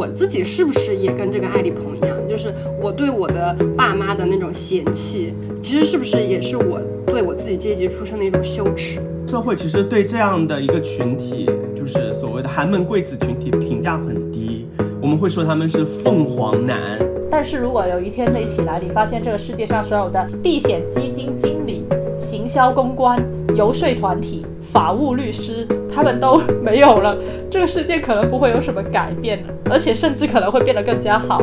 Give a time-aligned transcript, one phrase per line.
[0.00, 8.98] 我自己是不是也跟这个艾丽鹏一样，就是我对我的爸妈的那种嫌弃，其实是不是也是我对我自己阶级出身的一种羞耻？
[9.26, 11.44] 社会其实对这样的一个群体，
[11.76, 14.64] 就是所谓的寒门贵子群体评价很低，
[15.02, 16.98] 我们会说他们是凤凰男。
[17.30, 21.84] 但是如果有一天你起来，你发现这个世界上所有的避险基金经理、
[22.16, 23.22] 行销公关、
[23.54, 27.16] 游说团体、法务律师，他们都没有了，
[27.50, 31.42] 这个世界可能不会有什么改变，而且甚至可能会变得更加好。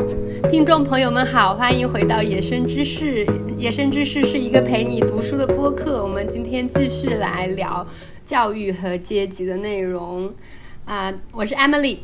[0.50, 3.26] 听众朋友们好，欢迎回到《野生知识》。
[3.58, 7.86] 《野生知识》是一个陪你读书的播客，我们今天继续来聊
[8.24, 10.32] 教育和阶级的内容。
[10.86, 11.98] 啊，我是 Emily，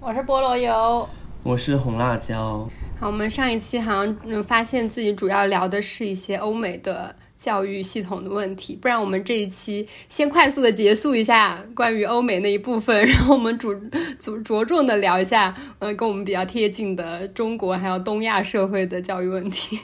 [0.00, 1.08] 我是菠萝油，
[1.42, 2.68] 我是红辣椒。
[3.00, 13.74] 好，我们上一期好像嗯发现自己主要聊的是一些欧美的教育系统的问题，不然我们这一期先快速的结束一下关于欧美那一部分，然后我们主
[14.16, 19.80] 着着重的聊一下，呃，跟我们比较贴近的中国还有东亚社会的教育问题。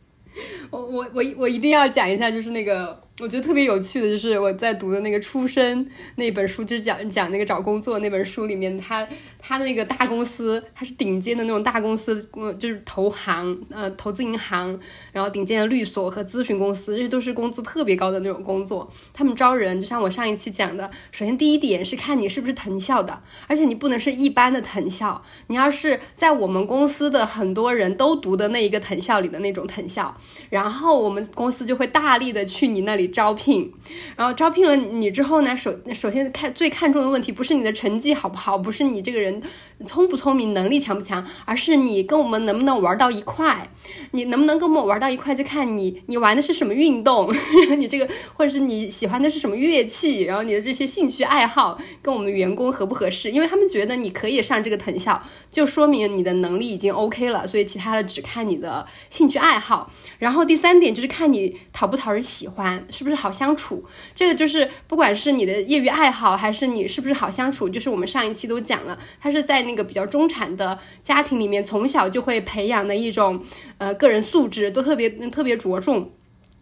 [0.70, 3.05] 我我我我一定要讲一下，就是那个。
[3.18, 5.82] 我觉得特别有趣的就是我在读的那个《出身》
[6.16, 14.78] 那本书，就是讲讲那个找工作那本书里面，他他那个大公司，他是顶尖的那种大公司，嗯，就是投行，呃，投资银行，
[15.12, 18.92] 然后顶尖的律所和咨询公司，这些都是工资特别高的那种工作。
[19.14, 30.14] 他们招人，就像我上一期讲的，首先第一点是看你是不是藤校的，而且你不能是一般的藤校，你要是在我们公司的很多人都读的那一个藤校里的那种藤校，
[30.50, 33.05] 然后我们公司就会大力的去你那里。
[33.08, 33.72] 招聘，
[34.16, 39.42] 然后招聘了你之后呢，首首先看最看重的问题不是你的成绩好不好，不是你这个人
[39.86, 43.68] 聪不聪明，能力强不强，而是你跟我们能不能玩到一块。
[44.12, 47.32] 你能不能跟我们玩到一块，就看你你玩的是什么运动，
[47.78, 53.30] 你这个或者是你喜欢的是什么乐器，然后你的这些兴趣爱好跟我们员工合不合适？
[53.30, 59.90] 因为他们觉得你可以上这个藤校，就说明你的能力已经 OK 了，所以其他的只看你的兴趣爱好。
[60.18, 63.84] 然后第三点就是看你讨不讨人喜欢，是不是好相处。
[64.14, 73.42] 这个就是不管是你的业余爱好，还是你是不是好相处，就是我们上一期都讲了，他是在那个比较中产的家庭里面，从小就会培养的一种。
[73.78, 76.10] 呃，个人素质都特别特别着重，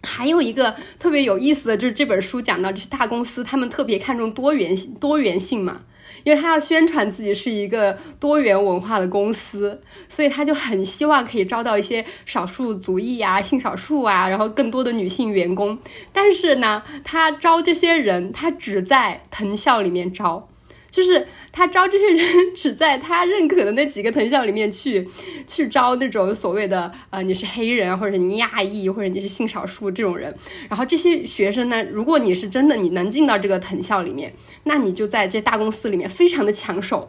[0.03, 5.83] 还有一个特别有意思的就是这本书讲到，就是大公司他们特别看重多元性多元性嘛，
[6.25, 15.79] 因为他要宣传自己是一个多元文化的公司，所以他就很希望可以招到一些少数族裔啊、性少数啊，然后更多的女性员工。
[16.13, 20.49] 但是呢，他招这些人，他只在藤校里面招，
[20.95, 21.27] 就是。
[21.57, 22.21] 他招这些人
[22.57, 25.07] 只在他认可的那几个藤校里面去，
[25.47, 30.35] 去招那种所谓的呃你是黑人或者你亚裔或者你是性少数这种人。
[30.69, 34.35] 然后这些学生呢，如果你是真的你能进到这个藤校里面，
[34.65, 37.09] 那你就在这大公司里面非常的抢手，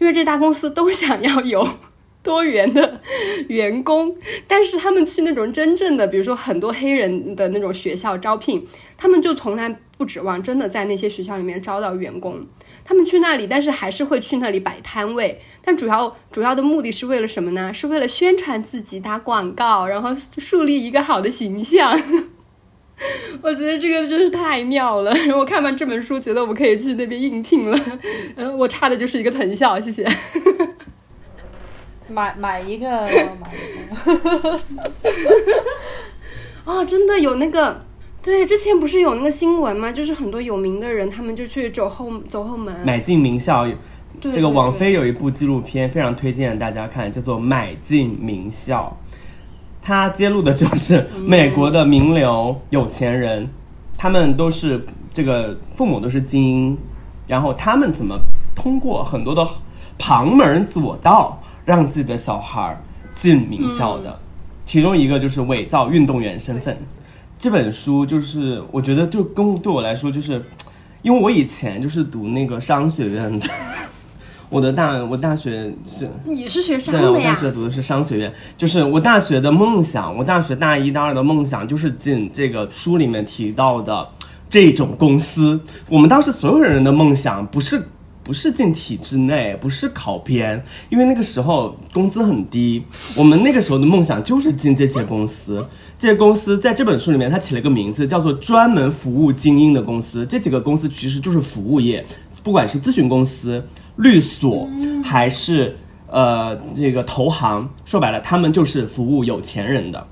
[0.00, 1.68] 因为这大公司都想要有
[2.22, 3.02] 多元的
[3.48, 4.16] 员工。
[4.48, 8.66] 但是他们去那种真正的，比如说很多黑人的那种学校招聘，
[8.96, 9.68] 他们就从来
[9.98, 12.46] 不指望真的在那些学校里面招到员工。
[12.84, 17.72] 他们去那里，但是还是会去那里摆摊位，但主要主要的目的是为了什么呢？
[17.72, 21.96] 是为了宣传自己、打广告，然后树立一个好的形象。
[23.42, 25.12] 我觉得这个真是太妙了。
[25.36, 27.78] 我看完这本书，觉得我可以去那边应聘了。
[28.36, 30.06] 嗯，我差的就是一个藤校，谢谢。
[32.08, 34.60] 买买一个，买一个。
[36.64, 37.84] 哦，真的有那个。
[38.22, 39.90] 对，之前不是有那个新闻吗？
[39.90, 43.66] 就是很多有名的人，他们就去走后走后门，买进名校。
[44.20, 48.96] 这个网飞有一部纪录片，非常推荐大家看，叫做《买进名校》。
[49.82, 53.48] 它揭露的就是美国的名流有钱人，
[53.98, 54.80] 他们都是
[55.12, 56.78] 这个父母都是精英，
[57.26, 58.16] 然后他们怎么
[58.54, 59.44] 通过很多的
[59.98, 62.80] 旁门左道，让自己的小孩
[63.12, 64.16] 进名校的？
[64.64, 66.78] 其中一个就是伪造运动员身份。
[67.42, 70.40] 这本书就是我觉得就跟对我来说就是，
[71.02, 73.48] 因为我以前就是读那个商学院的，
[74.48, 77.08] 我的大我大学是你是学商的呀？
[77.08, 84.08] 对，我大学读的是商学院，就是我大学的梦想，我大学大一大二的梦想就是进这个书里面提到的
[84.48, 85.60] 这种公司。
[85.88, 87.82] 我们当时所有人的梦想不是。
[88.24, 92.82] 不是进体制内，不是考编，因为那个时候工资很低。
[93.16, 95.66] 我们那个时候的梦想就是进这些公司。
[95.98, 100.24] 这些公司在这本书里面，它起了个名字，叫做专门服务精英的公司。
[100.26, 102.04] 这几个公司其实就是服务业，
[102.42, 103.64] 不管是咨询公司、
[103.96, 104.68] 律所，
[105.02, 105.76] 还是
[106.08, 110.06] 呃这个投行，说白了，他们就是服务有钱人的。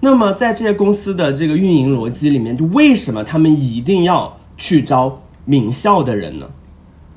[0.00, 6.46] 那么在这些公司的这个运营逻辑里面，就为什么他们一定要去招名校的人呢？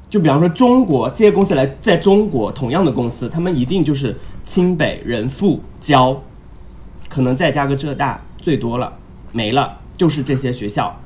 [0.10, 6.22] 就比方说中国这些公司来，在中国同样的公司，他们一定就是清北、人富、交，
[7.10, 8.94] 可能再加个浙大，最多了
[9.34, 10.98] 没了，就是这些学校。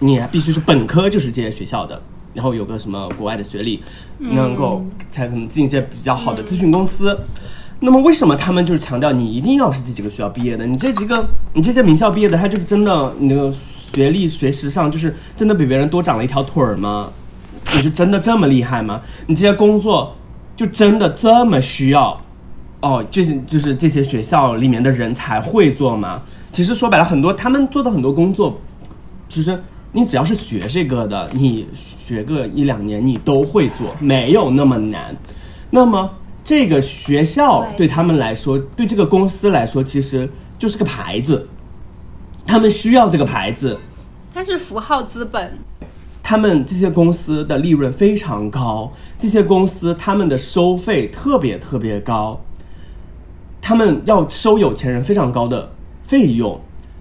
[0.00, 2.00] 你必须是本科就是这些学校的，
[2.34, 3.80] 然后有个什么国外的学历，
[4.18, 7.18] 能够才可能进一些比较好的咨询公司。
[7.80, 10.66] 那么为什么他们就是强调你一定要是这几个学校毕业的？
[10.66, 13.52] 你这几个你这些名校毕业的，他就是真的你的
[13.92, 17.10] 学历学识上就是真的比别人多长了一条腿儿吗？
[17.74, 19.00] 你就真的这么厉害吗？
[19.26, 20.14] 你这些工作
[20.56, 22.20] 就真的这么需要？
[22.80, 26.22] 哦，这些就是这些学校里面的人才会做吗？
[26.52, 28.60] 其实说白了，很多他们做的很多工作，
[29.28, 29.60] 其实
[29.92, 35.16] 你只要是学这个的，你学个一两年你都会做，没有那么难。
[35.70, 36.08] 那么
[36.44, 41.48] 这个学校对他们来说，对这个公司来说，其实就是个牌子，
[42.46, 43.78] 他们需要这个牌子。
[44.32, 45.58] 它是符号资本，
[46.28, 52.38] 他们这些公司的利润非常高，这些公司他们的收费特别特别高，
[53.62, 55.72] 他们要收有钱人非常高的
[56.02, 56.60] 费用。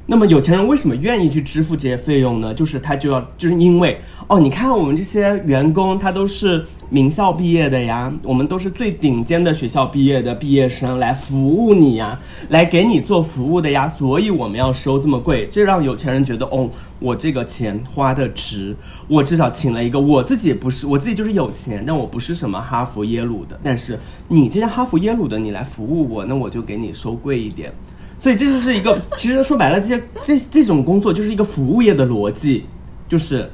[0.09, 2.53] 那么有钱人为什么愿意去支付这些费用呢？
[2.53, 12.17] 就是他就要，就是因为哦，你看我们这些员工，他都是名校毕业的呀，我们都是最顶尖的学校毕业的毕业生来服务你呀，
[12.47, 16.69] 来给你做服务的呀，所以我们要收这么贵，这让有钱人觉得哦，
[16.99, 18.73] 我这个钱花的值，
[19.09, 23.99] 我至少请了一个我自己不是我自己就是有钱，但我不是什么哈佛耶鲁的，但是
[24.29, 27.73] 你这些哈佛耶鲁的你来服务我，那我就给你收贵一点。
[28.19, 32.65] 所以这就是一个，其实说白了，这些这这种工作就是一个服务业的逻辑，
[33.07, 33.49] 就是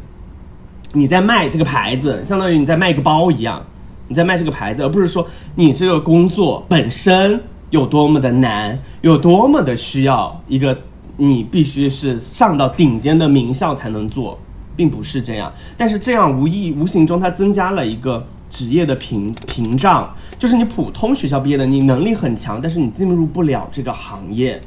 [0.94, 3.65] 你在卖这个牌子，相当于你在卖一个包一样，
[4.07, 10.77] 你在卖这个牌子，而不是说你这个工作本身有多么的难，有多么的需要一个
[11.18, 14.39] 你必须是上到顶尖的名校才能做，
[14.75, 15.51] 并不是这样。
[15.77, 24.61] 但是这样无意无形中它增加了一个职业的屏屏障，就是你普通学校毕业的，你能力很强，但是你进入不了这个行业。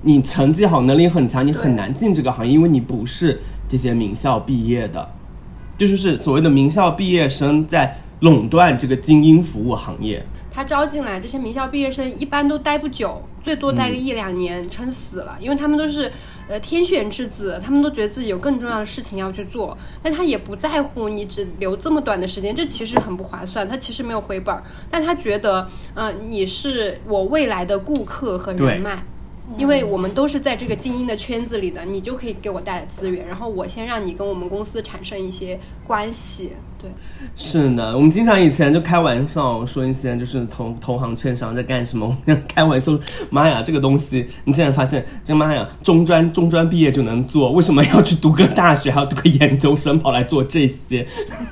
[0.00, 3.38] 你成绩好，能力很强，你很难进这个行业，因为你不是
[3.68, 5.06] 这些名校毕业的，
[5.76, 10.24] 这就是所谓的名校毕业生在垄断这个精英服务行业。
[10.50, 16.10] 他招进来这些名校毕业生一般都待不久，最多待个一两年，撑死了，因为他们都是
[16.48, 29.02] 呃天选之子，他们都觉得自己有更重要的事情要去做，但他也不在乎你只留这么短的时间，这其实很不划算，他其实没有回本儿，但他觉得，呃，你是我未来的顾客和人脉。
[29.58, 36.90] 因为我们都是在这个精英的圈子里的，你就可以给我带来资源，然后我先让你跟我们公司产生一些关系，对。
[37.36, 42.92] 是的，我们经常以前就开玩笑说一些就是同同行券商在干什么，我们开玩笑，
[43.30, 51.06] 妈呀，这个东西你竟然发现，这妈呀，中专中专毕业就能做，为什么要去读个大学，还要读个研究生跑来做这些？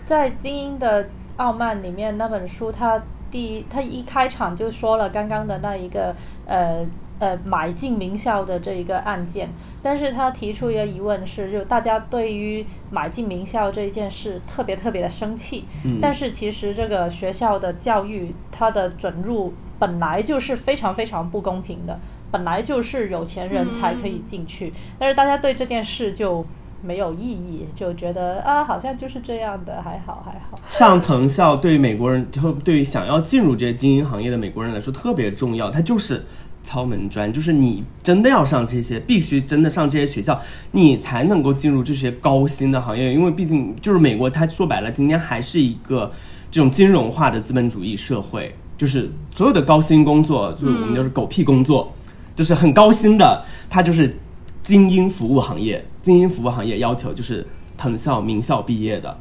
[0.04, 6.14] 在《精英的傲慢》里面那本书，它第一，它一开场就说了刚刚的那一个
[6.46, 6.84] 呃
[7.20, 9.48] 呃买进名校的这一个案件，
[9.80, 22.00] 但是他提出一个疑问是，就大家对于买进名校这一件事特别特别的生气，嗯但是其实这个学校的教育它的准入本来就是非常非常不公平的，
[22.32, 26.44] 本来就是有钱人才可以进去，但是大家对这件事就。
[26.82, 30.58] 没有意义，就觉得啊，好像就是这样的，还好还好。
[30.66, 36.24] 上藤校对美国人，就对于想要进入这些精英行业的美国人来说特别重要，它就是
[36.62, 40.40] 敲门砖，就是你真的要上这些，必须真的上这些学校，
[40.72, 46.10] 你才能够进入这些高薪的行业，因为毕竟就是美国，它说白了，今天还是一个
[46.50, 51.92] 这种金融化的资本主义社会，就是所有的高薪工作，就是我们就是狗屁工作，
[52.36, 54.16] 就是很高薪的，它就是
[54.62, 55.84] 精英服务行业。
[56.02, 59.16] 精英服务行业要求就是藤校、名校毕业的。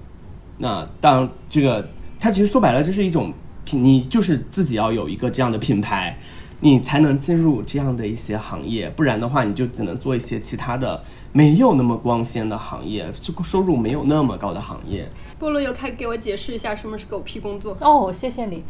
[0.58, 3.34] 那当，这个它其实说白了，这是一种
[3.66, 6.18] 品，你就是自己要有一个这样的品牌，
[6.62, 11.02] 你才能进入这样的一些行业，不然的话，你就只能做一些其他的
[11.32, 15.08] 没有那么光鲜的行业，这个收入没有那么高的行业。
[15.40, 17.78] 菠萝油开给我解释一下什么是狗屁工作。
[17.80, 18.64] 哦，谢谢你。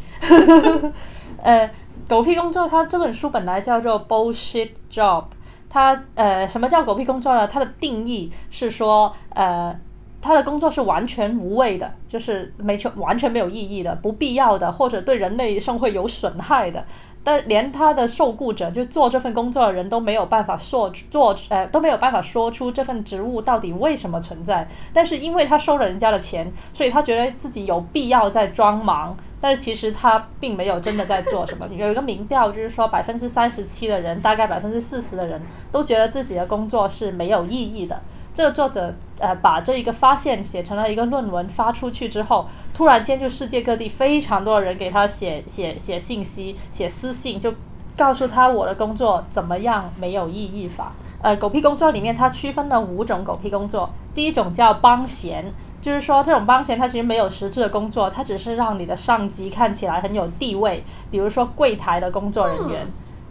[1.42, 1.68] 呃，
[2.08, 5.24] 狗屁工作，它这本书本来叫做 bullshit job。
[5.68, 7.48] 它呃，什么叫狗屁工作呢？
[7.48, 9.76] 它的定义是说，呃，
[10.20, 16.84] 他的工作是完全无谓的，就是没全完全没有意义的、不必要的，或者对人类社会有损害的。
[17.22, 24.66] 但连他的受雇者，就做这份工作的人都没有办法说做呃都没有办法说出这份职务到底为什么存在。
[24.92, 29.16] 但是因为他收了人家的钱，所以他觉得自己有必要在装忙。
[29.42, 31.66] 但是其实他并没有真的在做什么。
[31.68, 35.40] 有一个民调就是说，百分之三十七的人，大概百分之四十的人
[35.72, 37.98] 都觉得自己的工作是没有意义的。
[38.32, 47.54] 这个作者呃把这一个发现写成了一个论文发出去之后，突然间就世界各地非常多的人给他写写写信息、写私信，就
[47.96, 50.92] 告诉他我的工作怎么样没有意义法。
[51.22, 55.52] 呃，狗屁工作里面它区分了五种狗屁工作，第一种叫帮闲。
[55.82, 60.84] 就是说，这种帮闲，它其实没有实质的工作，它只是让你的上级看起来很有地位。
[61.10, 62.86] 比如说柜台的工作人员，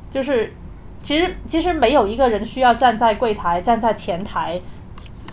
[0.09, 0.51] 就是
[1.01, 4.59] 其实其实没有一个人需要站在柜台、站在前台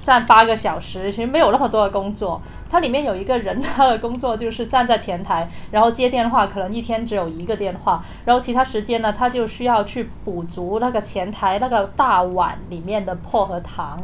[0.06, 2.40] 站八个小时，其实没有那么多的工作。
[2.70, 14.00] 它里面有一个人，他的工作就是站在前台，然后接电话，可能一天只有一个电话，然后其他时间呢，他就需要去补足那个前台那个大碗里面的薄荷糖。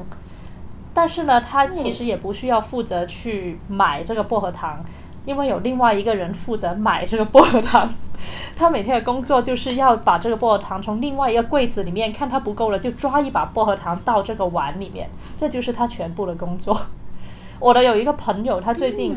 [0.93, 4.85] 但是呢，他其实也不需要负责去买这个薄荷糖，
[5.25, 7.89] 因为有另外一个人负责买这个薄荷糖。
[8.57, 16.79] 他每天的工作就是要把这个薄荷糖从另外一个柜子里面看它不够了，就抓一把薄荷糖到这个碗里面，这就是他全部的工作。
[17.59, 19.17] 我的有一个朋友，他最近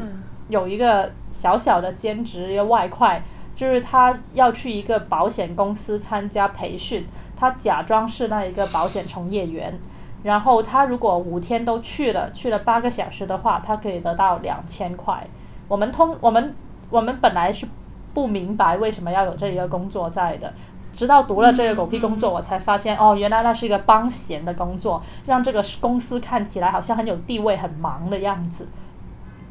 [0.49, 3.21] 有一个小小的兼职，一个外快，
[3.55, 9.77] 就是他要去一个保险公司参加培训，他假装是那一个保险从业员。
[10.23, 15.27] 然后他如果五天都去了，去了八个小时的话，他可以得到两千块。
[15.67, 16.55] 我们通我们
[16.89, 17.67] 我们本来是
[18.13, 20.53] 不明白为什么要有这一个工作在的，
[20.91, 28.67] 直到读了这个狗屁工作，我才发现哦，原来那是一个帮闲的工作，让这个公司看起来好像很有地位、很忙的样子。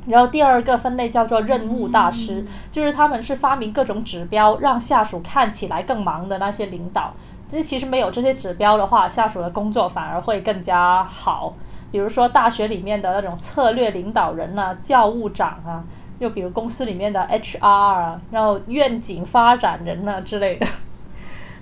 [0.06, 7.12] 然后第二个分类叫做任务大师，就是他们是发明各种指标，让下属看起来更忙的那些领导。
[7.49, 11.54] 这其实没有这些指标的话，下属的工作反而会更加好。
[11.90, 15.85] 比如说大学里面的那种策略领导人呐，教务长啊，
[16.25, 20.66] 又比如公司里面的 HR 啊，然后愿景发展人啊之类的。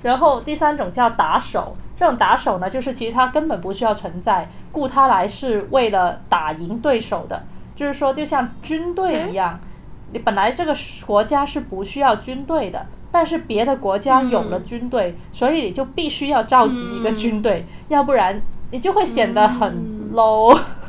[0.02, 7.42] 然后第三种叫打手，这种打手呢，就是其实他根本不需要存在，雇他来是为了打赢对手的。
[7.74, 9.58] 就是说，就像军队一样，
[10.12, 10.72] 你本来这个
[11.04, 12.86] 国家是不需要军队的。
[13.10, 18.40] 但是别的国家有了军队，所以你就必须要召集一个军队，要不然
[18.70, 20.58] 你就会显得很 low，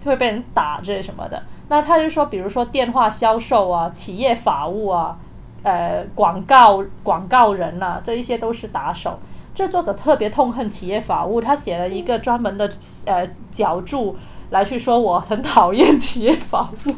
[0.00, 1.40] 就会被人打这什么的。
[1.70, 5.16] 那他就说，比如说电话销售啊、企业法务啊、
[5.62, 9.20] 呃广告广告人呐，这一些都是打手。
[9.54, 12.68] 这作者特别痛恨企业法务，他写了一个专门的
[13.04, 14.16] 呃脚注
[14.50, 16.92] 来去说我很讨厌企业法务。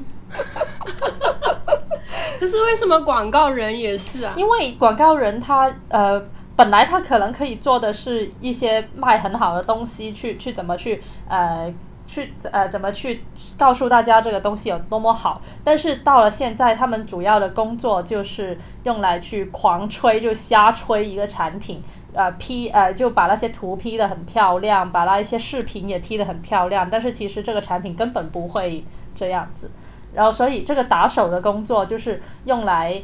[2.40, 4.32] 可是为什么广告人也是啊？
[4.36, 6.22] 因为广告人他呃，
[6.56, 11.70] 本来他可能可以做的是一些卖很好的东西，去去怎么去呃
[12.12, 13.24] 去呃怎么去
[13.56, 15.40] 告诉大家这个东西有多么好。
[15.64, 26.90] 但是到了现在，他们主要的工作就是用来去狂吹，就瞎吹一个产品，呃 P 呃就把那些图 P 的很漂亮，把那一些视频也 P 的很漂亮。
[26.90, 29.70] 但是其实这个产品根本不会这样子。
[30.12, 33.02] 然后，所以这个打手的工作就是用来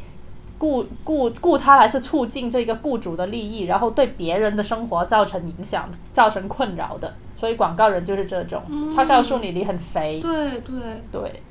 [0.59, 7.15] 雇雇雇他来是促进这个雇主的利益，然后对别人的生活造成影响、造成困扰的。
[7.39, 8.61] 所以广告人就是这种，
[8.93, 10.75] 他告诉你你很肥，对对。
[11.09, 11.41] 对，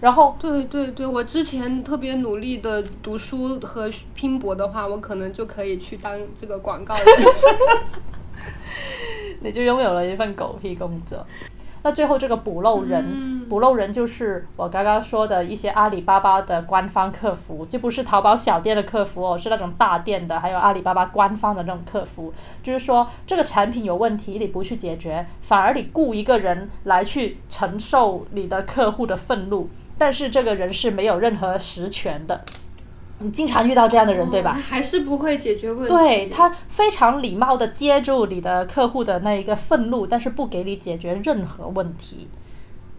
[0.00, 7.06] 然后对对对，我之前特别努力的读书和拼搏的话，我可能就可以去当这个广告人，
[9.40, 11.26] 你就拥有了一份狗屁工作。
[11.82, 22.32] 那最后这个补漏人，补漏人就是我刚刚说的一些阿里巴巴的官方客服，就不是淘宝小店的客服哦，是那种大店的，还有阿里巴巴官方的那种客服。
[22.62, 32.44] 就是说这个产品有问题，你不去解决，反而你雇一个人来去承受你的客户的愤怒，但是这个人是没有任何实权的。
[33.22, 34.52] 你经常遇到这样的人，对吧？
[34.52, 35.94] 还是不会解决问题。
[35.94, 42.28] 对他非常礼貌的接住你的客户的那一个愤怒，但是不给你解决任何问题。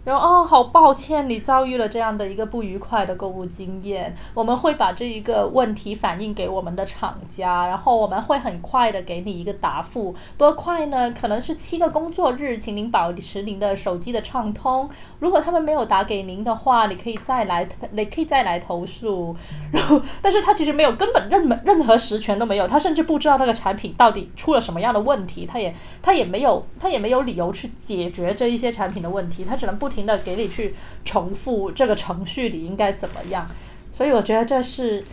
[0.03, 4.15] 然后哦，好抱歉，你遭遇了这样的一个不愉快的购物经验。
[4.34, 10.15] 我们会把这一个问题反映给我们的厂家，然后我们会很快的给你一个答复。
[10.39, 11.12] 多快呢？
[11.12, 14.89] 可能是七个工作日，请您保持您的手机的畅通。
[15.20, 19.36] 如果他们没有打给您的话，你可以再来，你可以再来投诉。
[19.72, 29.90] 然后，但是他其实没有根本任任何实权都没有，他甚至不知道那个产品到底出了什么样的问题，他也他也没有他也没有理由去解决这一些产品的问题，他只能不。
[29.91, 33.45] 不停的给你去重复这个程序里应该怎么样，
[33.91, 35.03] 所以我觉得这是，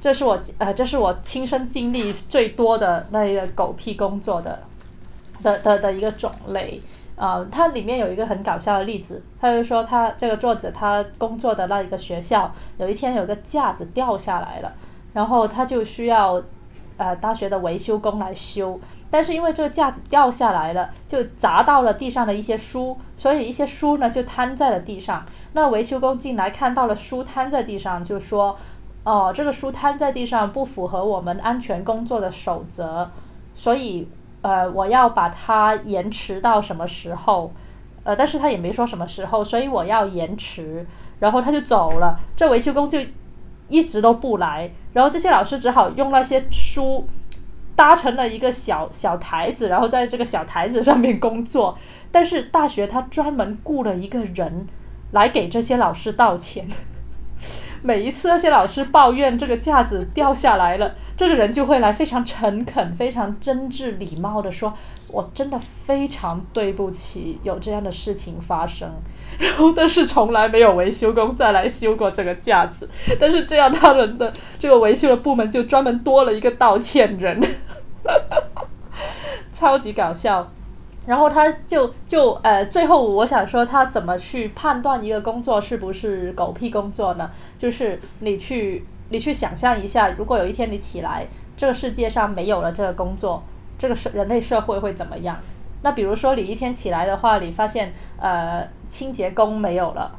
[0.00, 4.64] 这是我呃，这是我亲身经历最多的那一个狗屁工作的
[5.44, 6.80] 的的的一个种类
[7.14, 7.46] 啊。
[7.52, 14.72] 它里面有一个很搞笑的例子，他就说他这个作者他工作的那一个学校有一天有个架子掉下来了，
[15.12, 16.42] 然后他就需要
[16.96, 25.26] 呃大学的维修工来修，但是因为这个架子掉下来了，就砸到了地上的一些书，所以一些书呢就摊在了地上。
[25.52, 28.56] 那维修工进来看到了书摊在地上，就说
[29.04, 33.10] ：“哦，这个书摊在地上不符合我们安全工作的守则，
[33.54, 34.08] 所以
[34.42, 37.52] 呃我要把它延迟到什么时候？
[38.04, 40.86] 呃，但是他也没说什么时候，所以我要延迟。
[41.18, 42.98] 然后他就走了，这维修工就。”
[43.70, 47.06] 一直都不来，然后这些老师只好用那些书
[47.74, 51.76] 搭成了一个小小台子，然后在这个小台子上面工作。
[52.12, 54.66] 但是大学他专门雇了一个人
[55.12, 56.66] 来给这些老师道歉。
[57.82, 64.72] 每一次那些老师抱怨这个架子掉下来了，这个人就会来非常诚恳、非常真挚、礼貌的说
[65.08, 68.90] ：“我真的非常对不起有这样的事情发生。”
[69.38, 72.88] 然后，但是从来没有维修工再来修过这个架子。
[73.18, 77.40] 但是这样，他们的这个维修的部门就专门多了一个道歉人，
[79.50, 80.50] 超级搞笑。
[81.10, 87.28] 然后他就就呃，最后我想说，他怎么去判断一个工作是不是狗屁工作呢？
[87.58, 91.26] 就是你去你去想象一下，如果有一天你起来，
[91.56, 93.42] 这个世界上没有了这个工作，
[93.76, 95.36] 这个社人类社会会怎么样？
[95.82, 100.16] 那比如说你一天起来的话，你发现呃清洁工没有了，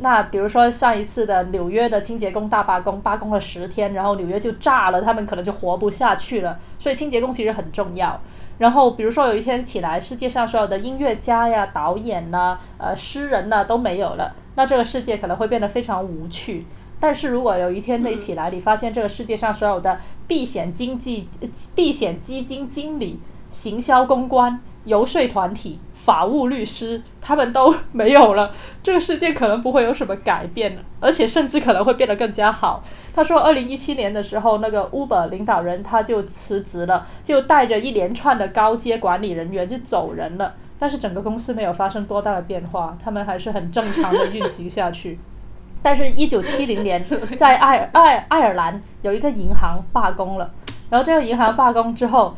[0.00, 6.56] 那比如说上一次的纽约的清洁工大罢工，罢工了十天，然后纽约就炸了，他们可能就活不下去了。
[6.78, 8.20] 所以清洁工其实很重要。
[8.58, 16.66] 然后，比如说有一天起来，世界上所有的音乐家呀、导演呐、呃、诗人呐都没有了，那这个世界可能会变得非常无趣。
[17.00, 21.28] 但是如果有一天你起来，你发现这个世界上所有的避险经济、
[21.74, 24.60] 避险基金经理、行销公关。
[24.88, 28.50] 游说团体、法务律师，他们都没有了，
[28.82, 32.82] 这个世界可能不会有什么改变，而且甚至可能会变得更加好。
[33.14, 40.54] 他说，二零一七年的时候，那个 Uber 领导人他就辞职了，就带着一连串的高阶管理人员就走人了。
[40.78, 45.18] 但是整个公司没有发生多大的变化，他们还是很正常的运行下去。
[45.82, 47.04] 但是，一九七零年，
[47.36, 50.50] 在爱爱爱尔兰有一个银行罢工了，
[50.88, 52.34] 然后这个银行罢工之后，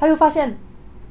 [0.00, 0.58] 他就发现。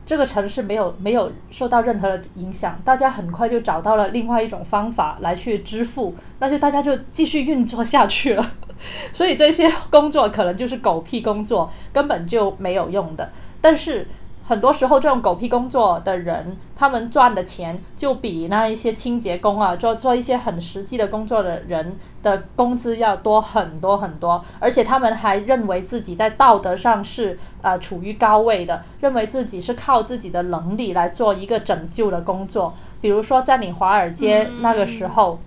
[0.09, 8.51] 这个城市没有没有受到任何的影响，大家很快就找到了另外一种方法来去支付，那就大家就继续运作下去了。
[9.13, 13.31] 所以这些工作可能就是狗屁工作，根本就没有用的。
[13.61, 14.07] 但是。
[14.49, 24.43] 很多时候，这种狗屁工作的人，他们赚的钱就比那一些清洁工啊，做做一些很实际的工作的人的工资要多很多很多。
[24.57, 32.73] 而且他们还认为自己在道德上是呃处于高位的，认为自己是靠自己的能力来做一个拯救的工作。
[32.99, 35.37] 比如说占领华尔街那个时候。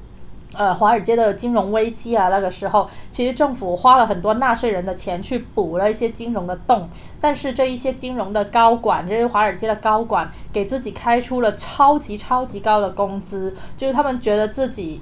[0.55, 6.89] 呃，华尔街的金融危机啊，那个时候其实政府花了很多纳税人的钱去补了一些金融的洞，
[7.23, 15.01] 但是这一些金融的高管，这些华尔街的高管给自己开出了超级超级高的工资，就是他们觉得自己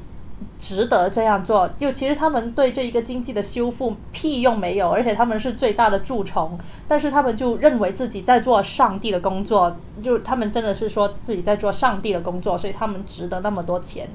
[0.57, 1.69] 值得这样做。
[1.77, 14.09] 就其实他们对这一个经济的修复屁用没有，而且他们是最大的蛀虫，但是他们就认为自己在做上帝的工作，就他们真的是说自己在做上帝的工作，所以他们值得那么多钱。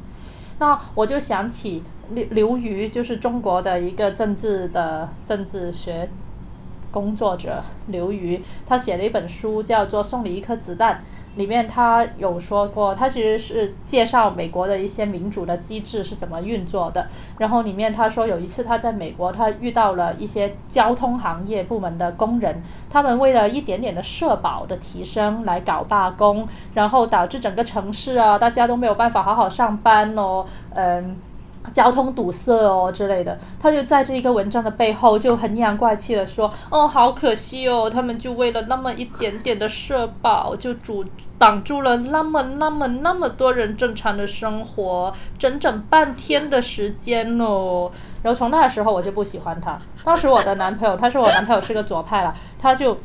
[0.60, 6.10] 那我就想起刘刘瑜，就是中国的一个政治的政治学
[6.96, 10.96] 工作者刘瑜，他写了一本书叫做《送你一颗子弹》。
[11.36, 17.06] 里面他有说过，他其实是介绍美国的一些民主的机制是怎么运作的。
[17.38, 31.18] 然后里面他说，有一次他在美国，他遇到了一些交通行业部门的工人，他们为了一点点的社保的提升来搞罢工，然后导致整个城市啊，大家都没有办法好好上班哦，嗯。
[31.72, 41.04] 交通堵塞哦之类的，他就在这一个文章的背后就很阴阳怪气的说：“哦，好可惜哦，他们就为了那么一点点的社保，就阻
[41.38, 47.92] 挡住了那么那么那么多人正常的生活，整整半天的时间哦。”
[48.24, 49.80] 然后从那时候我就不喜欢他。
[50.04, 52.98] 当时我的男朋友，他说我男朋友是个左派了，他就。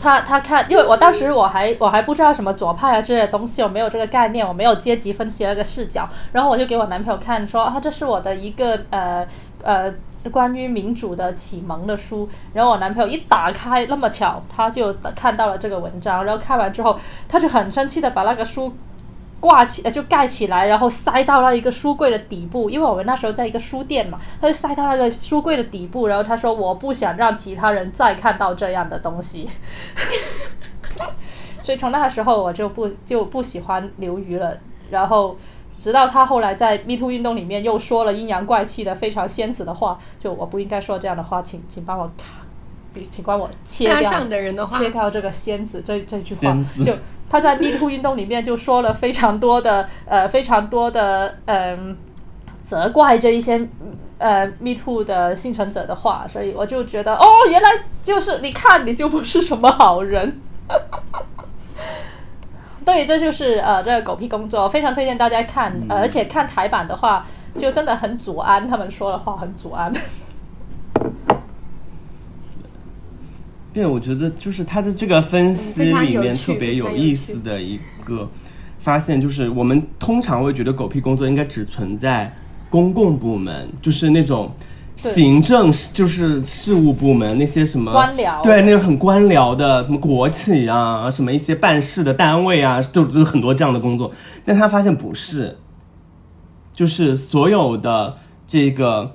[0.00, 9.26] 他他看，因为我当时我还我还不知道什么左派啊这些东西，我没有这个概念，我没有阶级分析那个视角，然后我就给我男朋友看，说啊这是我的一个呃
[9.62, 9.92] 呃
[10.30, 18.72] 关于民主的启蒙的书，然后我男朋友一打开，那么巧他就看到了这个文章，然后看完之后他就很生气的把那个书。
[19.46, 29.48] 挂起呃就盖起来，然后塞到了一个书柜的底部，因为我们那时候在一个书店嘛，他就塞到那个书柜的底部，然后他说我不想让其他人再看到这样的东西，
[31.62, 34.58] 所以从那个时候我就不就不喜欢刘瑜了，
[34.90, 35.36] 然后
[35.78, 42.10] 直到他后来在 Me Too 运动里面又说了阴阳怪气的非常仙子的话，就我不应该说这样的话，请请帮我
[43.04, 46.92] 请帮我切掉上的人的话，切掉这个“仙子”这这句话就
[47.28, 51.96] 他在 Me Too 运动里面就说了非常多的呃非常多的嗯、
[52.62, 53.68] 责怪这一些
[54.18, 57.68] 呃 Me Too 的幸存者的话，所以我就觉得哦，原来
[58.02, 60.40] 就是你看你就不是什么好人。
[62.84, 67.26] 对，这就是呃这个狗屁工作，非常推荐大家看，呃而且看台版的话，
[67.58, 69.92] 就真的很祖安，他们说的话很祖安。
[73.76, 78.26] 对，我觉得就是他的这个分析里面特别有意思的一个
[78.78, 82.34] 发现，就是我们通常会觉得狗屁工作应该只存在
[82.70, 84.50] 公共部门，就是那种
[84.96, 94.10] 行政就是事务部门那些什么官僚对，那个很官僚的什么国企啊，什么一些办事的单位啊，都都有很多这样的工作，
[94.46, 95.58] 但他发现不是，
[96.74, 99.14] 就是所有的这个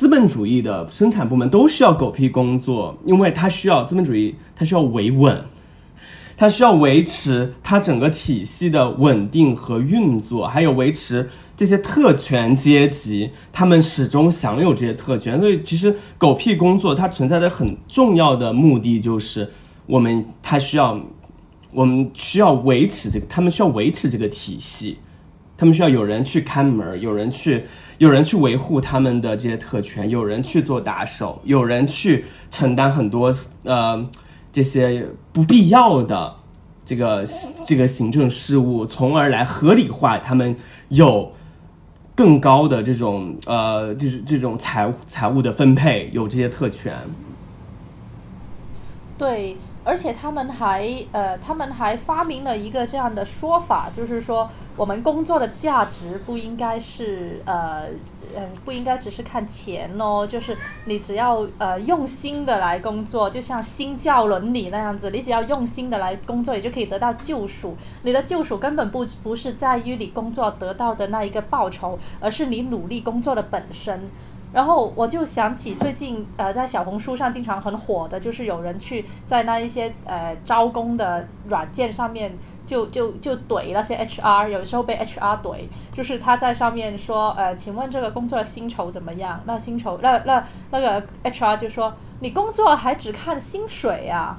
[0.00, 5.44] 资本主义的生产部门都需要狗屁工作，因为它需要资本主义，它需要维稳，
[6.38, 15.38] 它需要维持它整个体系的稳定和运作，还有维持这些特权阶级他们始终享有这些特权。
[15.38, 19.46] 所以，其实狗屁工作它存在的很重要的目的就是，
[19.84, 20.98] 我们它需要，
[21.72, 24.96] 我们需要维持这个，他们需要维持这个体系。
[25.60, 27.62] 他们需要有人去看门，有人去，
[27.98, 34.08] 有人去维护他们的这些特权，有人去做打手，有人去承担很多呃
[34.50, 36.34] 这些不必要的
[36.82, 37.26] 这个
[37.62, 40.56] 这个行政事务，从而来合理化他们
[40.88, 41.30] 有
[42.14, 46.96] 更高的这种呃这种这种财财务的分配，有这些特权。
[49.18, 57.86] 对，而且他们还呃，他们还发明了一个这样的说法，就是说我们工作的价值不应该是呃
[58.36, 67.74] 呃不应该只是看钱哦，就是你只要呃用心的来工作，就像新教伦理那样子，你只要用心的来工作，你就可以得到救赎。
[68.02, 74.10] 你的救赎根本不不是在于你工作得到的那一个报酬，而是你努力工作的本身。
[74.52, 82.36] 然后我就想起最近呃在小红书上经常很火的，就是有人去在那一些呃招工的软件上面
[82.66, 89.40] 就就就怼那些 HR，有时候被 HR 怼，就是他在上面说呃，请问这个工作的薪酬怎么样？
[89.44, 94.38] 那薪酬那那那个 HR 就说你工作还只看薪水啊？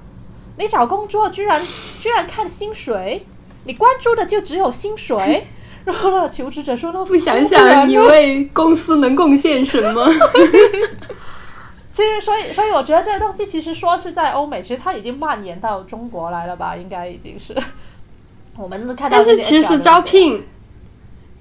[0.57, 1.59] 你找工作居然
[2.01, 3.25] 居然看薪水？
[3.63, 5.47] 你关注的就只有薪水？
[5.85, 10.07] 然后那求职者说那不想想你为公司能贡献什么？
[11.93, 16.75] 其实，所以，所以我觉得这个东西其实说是在欧美，其实它已经蔓延到中国来了吧？
[16.75, 17.53] 应该已经是。
[18.57, 20.41] 我们看到但是其实招聘，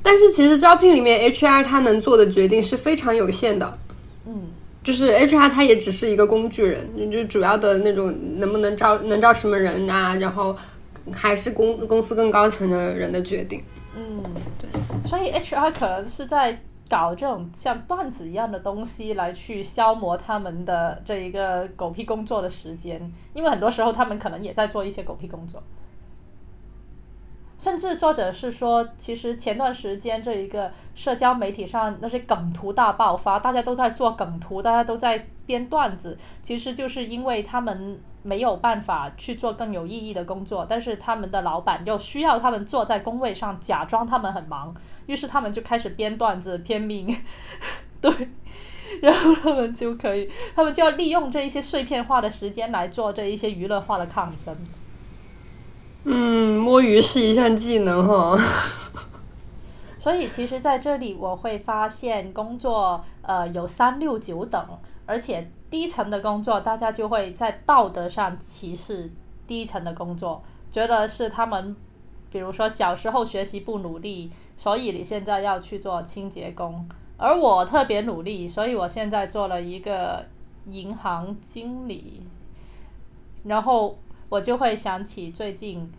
[0.02, 3.78] 但是其实招聘里面 HR 他能做的决定是非常有限的。
[4.26, 4.48] 嗯，
[4.82, 10.56] 就是 HR 他也只是一个工具人，就主要的那种能不能招能招什么人啊，然后
[11.12, 13.62] 还是公公司更高层的人的决定。
[13.94, 14.22] 嗯，
[14.58, 14.70] 对，
[15.08, 23.00] 所以 HR 可能是在搞这种像段子一样的东西来去消磨他们的这一个狗屁工作的时间，
[23.34, 25.62] 因为很多时候他们可能也在做一些狗屁工作。
[27.60, 47.14] 甚至作者是说，其实前段时间这一个社交媒体上那些梗图大爆发，大家都在做梗图，大家都在编段子，其实就是因为他们没有办法去做更有意义的工作，但是他们的老板又需要他们坐在工位上假装他们很忙，于是他们就开始编段子，拼命，
[48.00, 48.10] 对。
[49.02, 54.56] 然后他们就可以，他们就要利用这一些碎片化的时间来做这一些娱乐化的抗争。
[56.04, 58.38] 嗯，摸鱼是一项技能哈。
[60.00, 64.66] 所以其实在这里我会发现，工作呃有三六九等，
[65.04, 69.12] 而且低层的工作大家就会在道德上歧视
[69.46, 71.76] 低层的工作，觉得是他们，
[72.30, 80.24] 比如说小时候学习不努力，所以你现在要去做清洁工，而我特别努力，所以我现在做了一个
[80.70, 82.22] 银行经理，
[83.44, 83.98] 然后
[84.30, 85.92] 我就会想起最近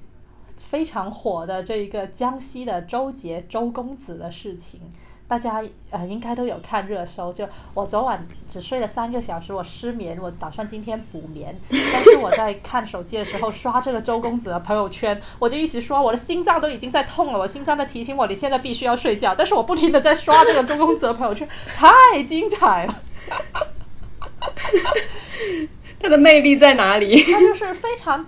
[0.57, 4.79] 非常火的这一个江西的周杰周公子的事情，
[5.27, 7.33] 大家呃应该都有看热搜。
[7.33, 11.53] 就我昨晚只睡了三个小时，我失眠，我打算今天补眠。
[11.69, 19.35] 但是我在看手机的时候刷这个周公子的朋友圈，我就一直刷，我的心脏都已经在痛了，我心脏在提醒我你现在必须要睡觉。
[19.35, 22.95] 但是我不停的在刷这个周公子的朋友圈，太精彩了。
[26.01, 27.21] 它的魅力在哪里？
[27.23, 28.25] 他就是非常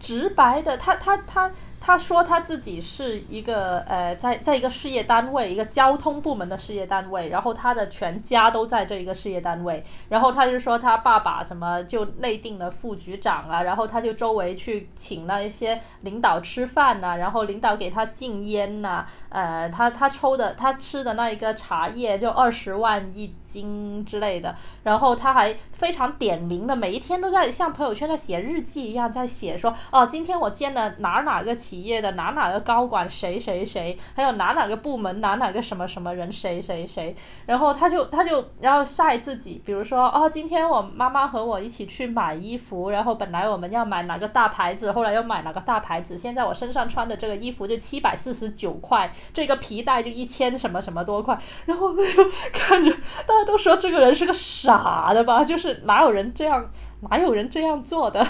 [0.00, 1.50] 直白的，他他他
[1.86, 52.02] 他说他自己是一个呃，在在一个事业单位，一个交通部门的事业单位，然后他的全家都在这一个事业单位，然后他就说他爸爸什么就内定了副局长啊，然后他就周围去请了一些领导吃饭呐、然后领导给他禁烟呐、呃，他他抽的他吃的那一个茶叶就二十万一斤之类的，然后他还非常点名的，每一天都在像朋友圈在写日记一样，在写说哦，今天我见了哪哪个企企业的哪哪个高管谁谁谁，还有哪哪个部门哪哪个什么什么人谁谁谁，然后他就他就然后晒自己，比如说哦，今天我妈妈和我一起去买衣服，然后本来我们要买哪个大牌子，后来又买哪个大牌子，现在我身上穿的这个衣服就七百四十九块，这个皮带就一千什么什么多块，然后就
[52.52, 52.92] 看着
[53.26, 56.70] 大家都说这个人是个傻的吧，就是哪有人这样
[57.10, 58.24] 哪有人这样做的，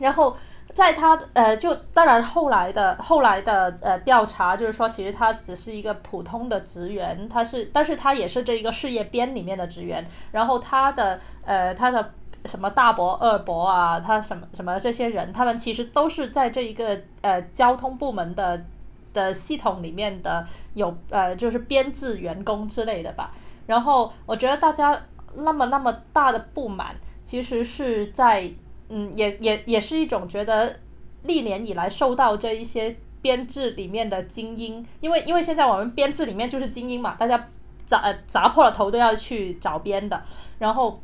[0.00, 0.36] 然后。
[0.74, 12.12] 在他呃，就当然后来的后来的呃调查，就是说其实他只是一个普通的职员，他是，但是他也是这一个事业编里面的职员，然后他的呃他的
[12.46, 18.64] 什么大伯二伯啊，他什么什么这些人，他们其实都是在这一个呃交通部门的
[19.12, 23.30] 的系统里面的有呃就是编制员工之类的吧。
[23.66, 24.98] 然后我觉得大家
[25.34, 28.50] 那么那么大的不满，其实是在。
[28.94, 30.76] 嗯，也也也是一种觉得
[31.22, 37.48] 历年以来受到这一些编制里面的精英，因为因为现在我们编制里面就是精英嘛，大家
[37.86, 40.22] 砸呃砸破了头都要去找编的，
[40.58, 41.00] 然后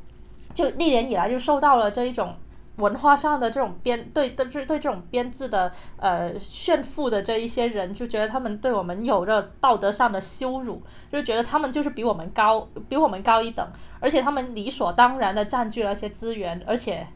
[0.53, 2.35] 就历年以来就受到了这一种
[2.77, 13.67] 文化上的这种编对对对对这种编制的呃炫富的这一些人，就觉得他们对我们有着道德上的羞辱，就觉得他们就是比我们高比我们高一等，
[13.99, 17.07] 而且他们理所当然的占据了一些资源，而且。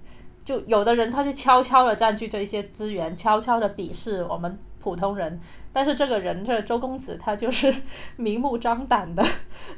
[0.44, 5.40] 就有的人他就悄悄的占据这些资源，悄悄的鄙视我们普通人。
[5.72, 7.74] 但是这个人，这周公子，他就是
[8.16, 9.24] 明目张胆的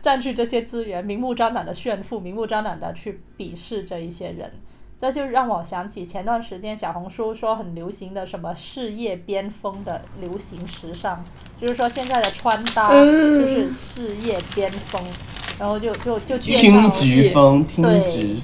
[0.03, 4.51] 占据这些资源，明目张胆的炫富，明目张胆的去鄙视这一些人。
[4.99, 11.23] 这就让我想起前段时间小红书说很流行的什么事业巅峰的流行时尚，
[11.61, 15.03] 就是说现在的穿搭就是事业巅峰，
[15.59, 18.39] 然后就就就介绍听菊风，听菊。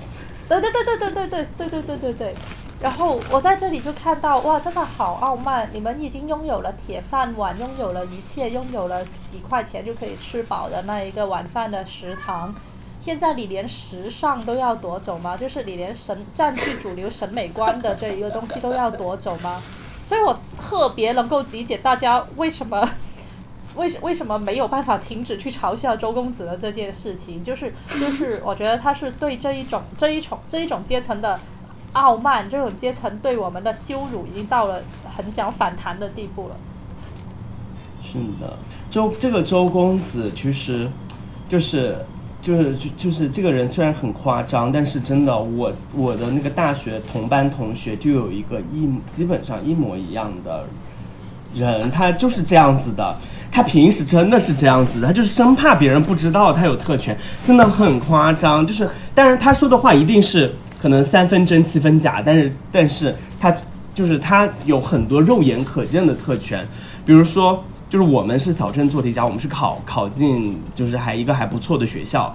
[0.59, 2.35] 对对对对对对对对对对对对，
[2.81, 5.69] 然后我在这里就看到哇，真的好傲慢！
[5.73, 12.53] 你们已经拥有了铁饭碗，拥有了一切，拥有了几块钱就可以吃饱的那一个晚饭的食堂，
[12.99, 15.37] 现在你连时尚都要夺走吗？
[15.37, 19.63] 就是你连神占据主流审美观的这一个东西都要夺走吗？
[20.09, 22.91] 所以我特别能够理解大家为什么。
[23.77, 27.43] 为什为什么没有办法停止去嘲笑周公子的这件事情？
[27.45, 31.39] 就是就是，我觉得他是对这一种这一种这一种阶层的
[31.93, 34.83] 傲慢，这种阶层对我们的羞辱，已经到了
[35.17, 36.57] 很想反弹的地步了。
[38.03, 38.59] 是的，
[38.91, 40.91] 周这个周公子其实
[41.49, 42.05] 就是
[42.43, 50.67] 就是就就是这个人虽然很夸张，但是真的，我我的那个大学同班同学就有一个一基本上一模一样的。
[51.55, 53.17] 人他就是这样子的，
[53.51, 58.67] 他平时真的是这样子，他就是生怕别人不知道他有特权，真的很夸张。
[58.67, 63.55] 就是，但是他说的话一定是可能三分真七分假，但是，但是他
[63.95, 66.67] 就是他有很多肉眼可见的特权，
[67.05, 72.35] 比如说，就是我们是小镇做题家，我们是考考进就是还一个还不错的学校，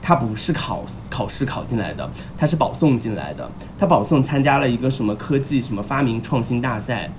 [0.00, 3.48] 他不是考考试考进来的，他是保送进来的，
[3.78, 7.10] 他保送参加了一个什么科技什么发明创新大赛。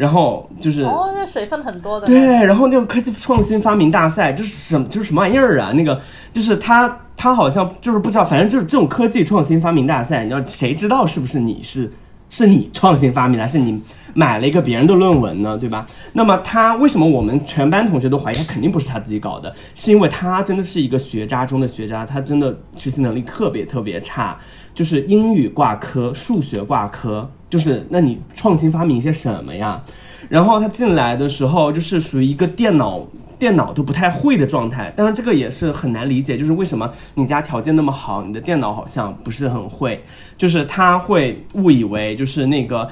[0.00, 2.06] 然后就是哦，那水分很多的。
[2.06, 5.72] 对，然后那个科技创新发明大赛，这是什么就是什么玩意儿啊？
[5.74, 6.00] 那个
[6.32, 11.92] 就是他他好像就是不知道，反正就是这种科技创新发明大赛，你知道谁知道是不是你是
[12.30, 13.78] 是你创新发明的，是你
[14.14, 15.58] 买了一个别人的论文呢？
[15.58, 15.84] 对吧？
[16.14, 19.52] 那么他为什么我们全班同学都怀疑他肯定不是他自己搞的？
[19.74, 24.38] 是因为他真的是一个学渣中的学渣，他真的学习能力特别特别差，
[24.74, 27.28] 就是英语挂科，数学挂科。
[27.50, 29.82] 就是那你创新发明一些什么呀？
[30.28, 33.00] 然后他进来的时候就是属于一个电脑
[33.38, 40.02] 电脑都不太会的状态，但是这个也是很难理解，就是为什么你家条件那么好，你的电脑好像不是很会，
[40.36, 42.88] 就是他会误以为就是那个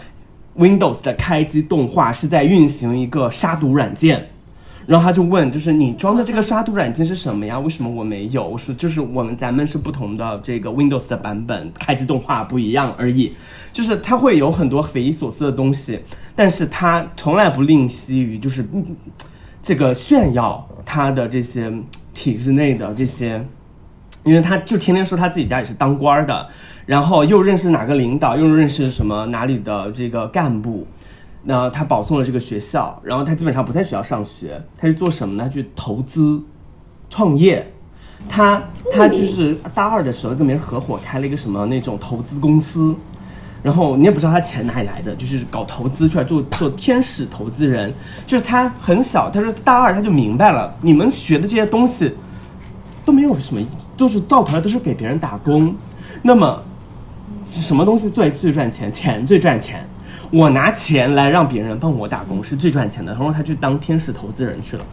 [0.56, 4.26] Windows 的开机动画是在运行一个杀毒软件。
[4.88, 7.58] 然后他就问，就是你装的这个杀毒软件是什么呀？
[7.58, 8.48] 为什么我没有？
[8.48, 13.30] 我说就是我们咱们是不同的这个 Windows 的版本，开机动画不一样而已。
[13.70, 16.00] 就是他会有很多匪夷所思的东西，
[16.34, 18.66] 但是他从来不吝惜于就是
[19.60, 21.70] 这个炫耀他的这些
[22.14, 23.44] 体制内的这些，
[24.24, 26.48] 因为他就天天说他自己家里是当官的，
[26.86, 30.86] 然后又认识哪个领导，又认识什么哪里的这个干部。
[31.44, 35.48] 那他保送了这个学校，然后他基本上不在学校上学，他是做什么呢？
[35.48, 36.42] 去投资、
[37.08, 37.72] 创业。
[38.28, 38.60] 他
[38.92, 42.92] 他就是大二的时候跟别人合伙开了一个什么那种投资公司，
[43.62, 47.94] 然后你也不知道他钱哪里来的，就是搞投资出来做做天使投资人。
[48.26, 52.12] 就是他很小，他说大二他就明白了，你们学的这些东西
[53.04, 53.64] 都没有什么，
[53.96, 55.72] 都是到头来都是给别人打工。
[56.20, 56.60] 那么
[57.44, 58.92] 什么东西最最赚钱？
[58.92, 59.88] 钱最赚钱。
[60.30, 63.12] 我拿钱来让别人帮我打工是最赚钱的。
[63.12, 64.84] 然后他去当天使投资人去了。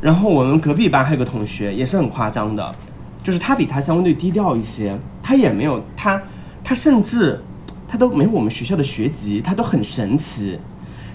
[0.00, 2.74] 然后我们隔壁班还有个同学也是很夸张的，
[3.22, 6.20] 就是他比他相对低调一些，他也没有他
[6.62, 7.40] 他甚至
[7.88, 10.58] 他都没有我们学校的学籍，他都很神奇。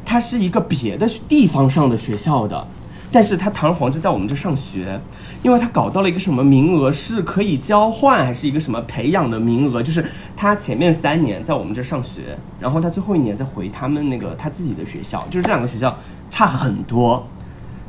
[0.06, 2.68] 他是一个别的地方上的学校的，
[3.12, 5.00] 但是他堂而皇之在我们这上学，
[5.42, 10.06] 因为他搞到了一个什么名额是可以交换，还是一个什么培养的名额，就是
[10.38, 15.98] 他前面三年在我们这上学，然后他最后一年再回他们那个他自己的学校，就是这两个学校
[16.30, 17.26] 差很多。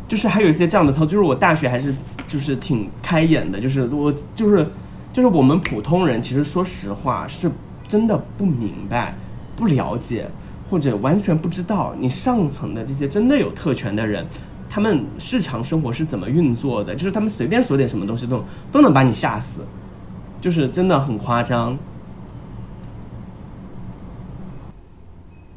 [0.09, 1.95] 就是还有一些这样的操，就是我大学还是
[2.27, 4.67] 就是挺开眼的，就是我就是
[5.13, 7.49] 就是我们普通人，其实说实话是
[7.87, 9.15] 真的不明白、
[9.55, 10.29] 不了解
[10.69, 14.27] 或者完全不知道你上层的这些真的有特权的人，
[14.71, 19.67] 他们日常生活是怎么运作的，就是他们随便说点什么东西都都能把你吓死，
[20.41, 21.77] 就是真的很夸张。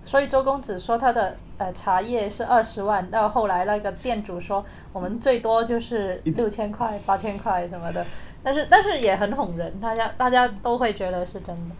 [0.04, 8.04] 所以周公子说他的呃茶叶是二十万，到后来那个店主说我们最多就是六千块、八千块什么的，
[8.44, 11.76] 但是但是也很哄人，大家大家都会觉得是真的。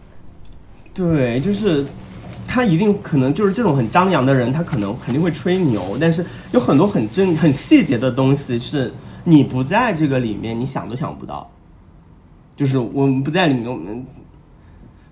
[0.92, 1.84] 对，就是
[2.46, 8.92] 他一定可能就是这种很张扬的人，他可能肯定会吹牛，但是有很多很真很细节的东西是
[9.24, 11.50] 你不在这个里面，你想都想不到。
[12.56, 14.06] 就是我们不在里面，我们。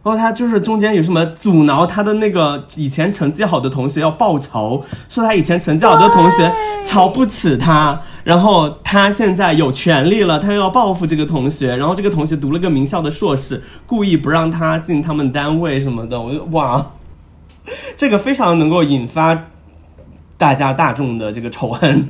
[0.04, 6.52] 然后他就是中间有什么阻挠他的那个以前成绩好的同学要报仇，说他以前成绩好的同学
[6.84, 16.84] 瞧不起他，然后他现在有权利了，他又要报复这个同学，然后这个同学读了个名校的硕士，故意不让他进他们单位什么的，我就哇，
[17.96, 19.46] 这个非常能够引发
[20.36, 22.08] 大家大众的这个仇恨。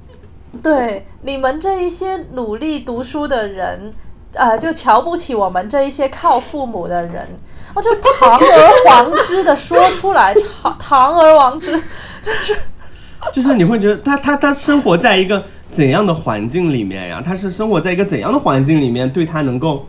[0.62, 3.92] 对你们这一些努力读书的人。
[4.34, 7.26] 呃，就瞧不起我们这一些靠父母的人，
[7.72, 11.72] 我就堂而皇之的说出来，堂堂而皇之，
[12.20, 12.54] 就是，
[13.32, 17.22] 就是你会觉得他他他生活在一个怎样的环境里面呀？
[17.24, 19.86] 他是生活在一个怎样的环境里面，对他能够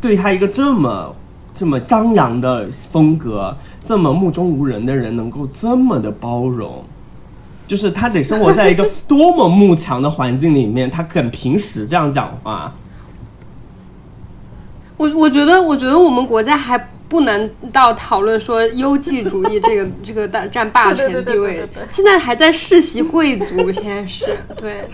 [0.00, 1.14] 对他一个这么
[1.58, 6.84] 这么张扬的风格，这么目中无人的人，能够这么的包容？
[7.66, 12.72] 就是他得生活在一个多么慕强的环境里面，他肯平时这样讲话。
[14.96, 24.86] 我我觉得，我觉得我们国家还不能到讨论说优绩主义这个 这个大占霸权地位，现在还在世袭贵族，现在是对，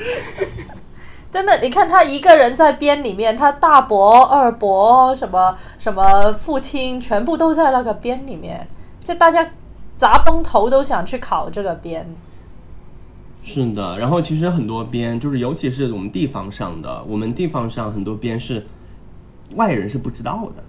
[1.35, 8.65] 真的，你看他一个人在编里面，他大伯、二伯什么什么父亲，全部都在那个编里面，
[9.01, 9.45] 就大家
[9.99, 12.07] 砸崩头都想去考这个编。
[13.43, 18.65] 是的，然后其实很多编，就是尤其是我们地方上的，我们地方上很多编是。
[19.57, 20.64] 外人是不知道的，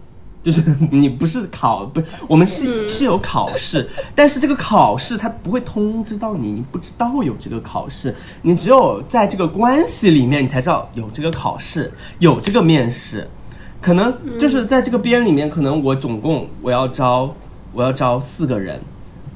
[0.45, 13.27] 就是 你不是考不，我们是是有考试，但是这个考试他不会通知到你，你不知道有这个考试，你只有在这个关系里面，你才知道有这个考试，有这个面试，
[13.81, 17.33] 可能就是在这个编里面，可能我总共我要招
[17.73, 18.79] 我要招四个人，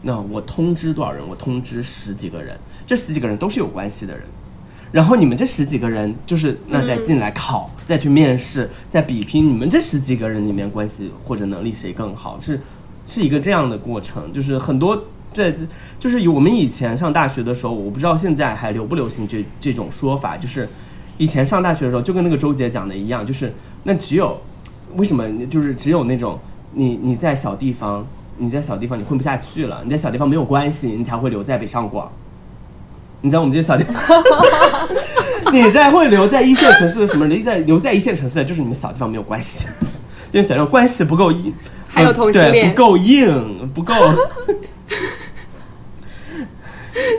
[0.04, 1.28] 那我通知多少人？
[1.28, 4.24] 我通知十几个人，这十几个人都是有关系的人。
[4.92, 12.60] 然后你们这十几个人，就是那再进来考，再去面试，再比拼你们这十几个人里面关系或者能力谁更好，是
[13.06, 14.34] 是一个这样的过程。
[14.34, 15.54] 就是很多在，
[16.00, 20.36] 就是我们以前上大学的时候，我不知道现在还流不流行这这种说法。
[20.36, 20.68] 就是
[21.18, 24.42] 以前上大学的时候，就跟那个周杰讲的一样，就是那只有
[24.96, 26.40] 为什么就是只有那种
[26.74, 32.12] 你你在小地方，你在小地方你混不下去了，你在小地方没有关系，你才会留在北上广。
[33.22, 33.94] 你在我们这些小地方，
[35.52, 37.26] 你在会留在一线城市的什么？
[37.28, 39.68] 留在留在一线城市的，就是你们小地方没有关系，
[40.32, 41.54] 就是小地方关系不够硬，
[41.88, 43.94] 还有同性恋不够硬，不够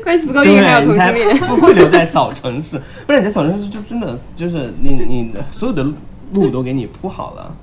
[0.03, 2.81] 关系不够硬，还有同性恋， 不会留在小城市。
[3.07, 5.87] 不然你在小城市就真的就是你你所有的
[6.33, 7.55] 路都给你铺好了。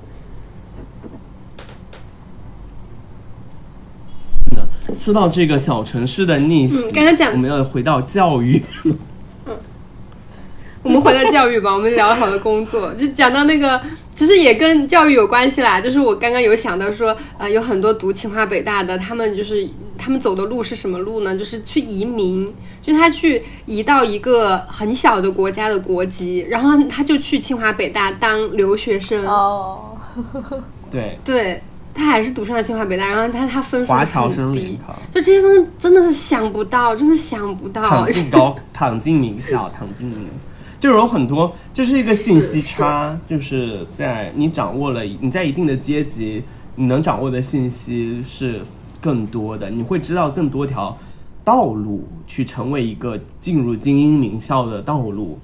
[4.99, 8.61] 说到这个小城市的逆袭，刚才讲我们要回到教育。
[8.85, 8.95] 嗯，
[10.83, 11.71] 我们回到教育吧。
[11.75, 13.79] 我们聊了好多工作，就讲到那个，
[14.15, 15.79] 其实也跟教育有关系啦。
[15.79, 19.67] 就是我刚刚有想到说，呃，有很多读清华北大的，他们就是
[19.97, 21.37] 他们走的路是什么路呢？
[21.37, 29.25] 就是去移民，就是他去移到一个很小的国家的国籍，然后他就去清华北大当留学生。
[29.27, 29.97] 哦，
[30.89, 31.61] 对，对
[31.97, 37.81] 他还是读上了清华北大，然后他他分数华侨生联考，就这些东西真的是想不到，真的想不到。
[37.81, 38.11] 躺。
[38.11, 46.43] 进高， 躺进名校，躺进名校，就是有很多，这是一个信息差， 就是在你掌握了，你在一定的阶级，
[46.75, 48.61] 你能掌握的信息是
[49.01, 50.95] 更多的，你会知道更多条
[51.43, 55.39] 道路去成为一个进入精英名校的道路，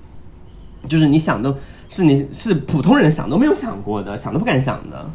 [0.88, 1.56] 就是你想都
[1.90, 5.10] 是你是普通人想都没有想过的，想都不敢想的。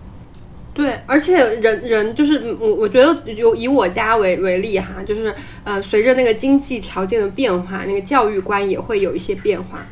[0.78, 9.84] 对，而且人人就是我，我觉得有以我家为为例哈，就是呃，随着那个经济条件的变化，那个教育观也会有一些变化。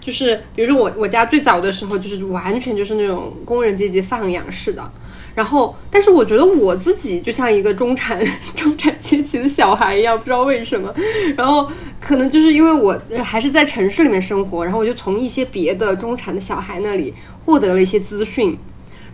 [0.00, 4.88] 就是比如说我我家最早的时候，就是完全就是那种工人阶级放养式的。
[5.34, 10.94] 然后，但是我觉得我自己就像一个中产 中产阶级的小孩一样，不知道为什么。
[11.36, 11.68] 然后
[12.00, 17.12] 可能就是因为我还是在城市里面生活，然后我就从一些别的中产的小孩那里
[17.44, 18.56] 获得了一些资讯。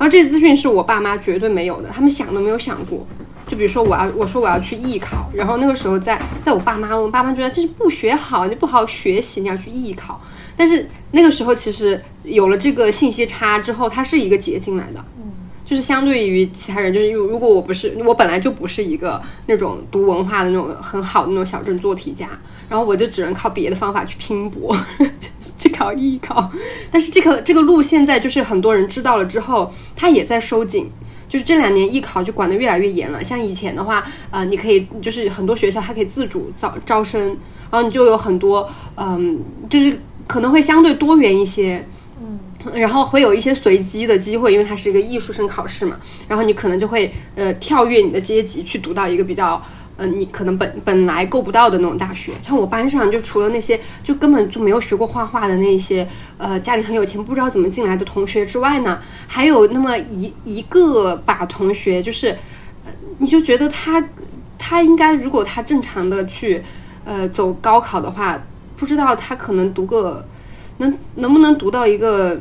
[0.01, 3.07] 然后这些资讯是我爸妈绝对没有的，他们想都没有想过。
[3.47, 10.19] 就比如说我要我说我要去艺考，然后那个时候在在我爸妈，我爸妈觉得这是不学好，你不好好学习，你要去艺考。
[10.57, 15.05] 但是那个时候其实有了这个信息差之后，它是一个捷径来的。
[15.19, 15.31] 嗯
[15.71, 22.29] 就是相对于其他人，就是如如果我不是我本来就不是一个那种读文化的那种很好的那种小镇做题家，
[22.69, 24.77] 然后我就只能靠别的方法去拼搏，
[25.57, 26.51] 去考艺考。
[26.91, 30.91] 但是这个这个路现在就是很多人知道了之后，他也在收紧。
[31.29, 37.23] 就是这两年艺考就管得越来越严了，像以前的话，呃，你可以就是很多学校它可以自主招招生，
[37.71, 39.97] 然后你就有很多，嗯，就是
[40.27, 41.87] 可能会相对多元一些，
[42.75, 45.99] 然后会有一些随机的机会，因为它是一个艺术生考试嘛，
[46.29, 49.61] 然后你可能就会呃跳跃你的阶级去读到一个比较。
[50.03, 56.09] 嗯、你可能本本来够不到的那种大学，像我班上就除了那些就根本就没有学过画画的那些，
[56.39, 58.99] 呃，家里很有钱不知道怎么进来的同学之外呢，
[59.29, 62.35] 还有那么一一个把同学，就是，
[63.19, 64.03] 你就觉得他
[64.57, 66.63] 他应该如果他正常的去，
[67.05, 68.43] 呃，走高考的话，
[68.79, 70.27] 不知道他可能读个
[70.81, 72.41] 能能不能读到一个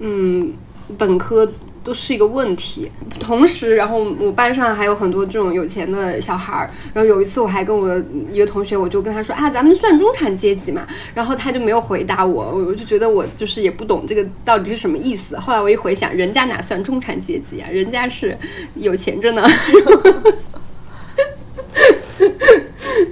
[0.00, 0.52] 嗯
[0.98, 1.50] 本科
[1.82, 2.90] 都是一个问题。
[3.20, 6.70] 同时，然后我班上还有很多这种有钱的小孩儿。
[6.92, 10.86] 然后有一次，我还跟我的一个同学，我就跟他说啊，咱们算中产阶级嘛。
[11.14, 15.38] 然后他就没有回答我，我我就觉得我就是也不懂这个到底是什么意思。
[15.38, 17.68] 后来我一回想，人家哪算中产阶级呀？
[17.70, 18.36] 人家是
[18.74, 19.42] 有钱着呢。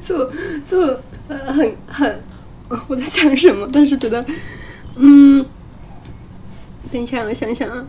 [0.03, 0.31] 就
[0.69, 0.81] 就
[1.29, 2.21] 呃很很，
[2.89, 3.69] 我在想什么？
[3.73, 4.25] 但是觉得，
[4.97, 5.45] 嗯，
[6.93, 7.85] 等一下，我想想啊。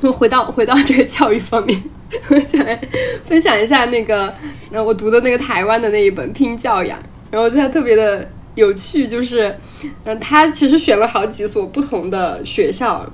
[0.00, 1.80] 我回到回到这个教育方面，
[2.28, 2.76] 我想来
[3.24, 4.34] 分享一下那个，
[4.72, 6.98] 呃，我读的那个台湾的那一本《拼教养》，
[7.30, 9.56] 然后我觉得它特别的有趣，就是，
[10.02, 13.08] 嗯、他其实选了好几所不同的学校，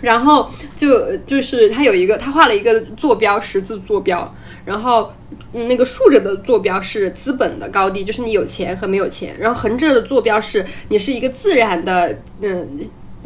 [0.00, 4.32] 然后就就是他有一个，他画了一个坐标十字坐标，
[4.64, 5.12] 然后
[5.52, 12.80] 那个竖着的坐标是资本的高低，就是你有钱和没有钱，然后横着的坐标是你是一个自然的，嗯。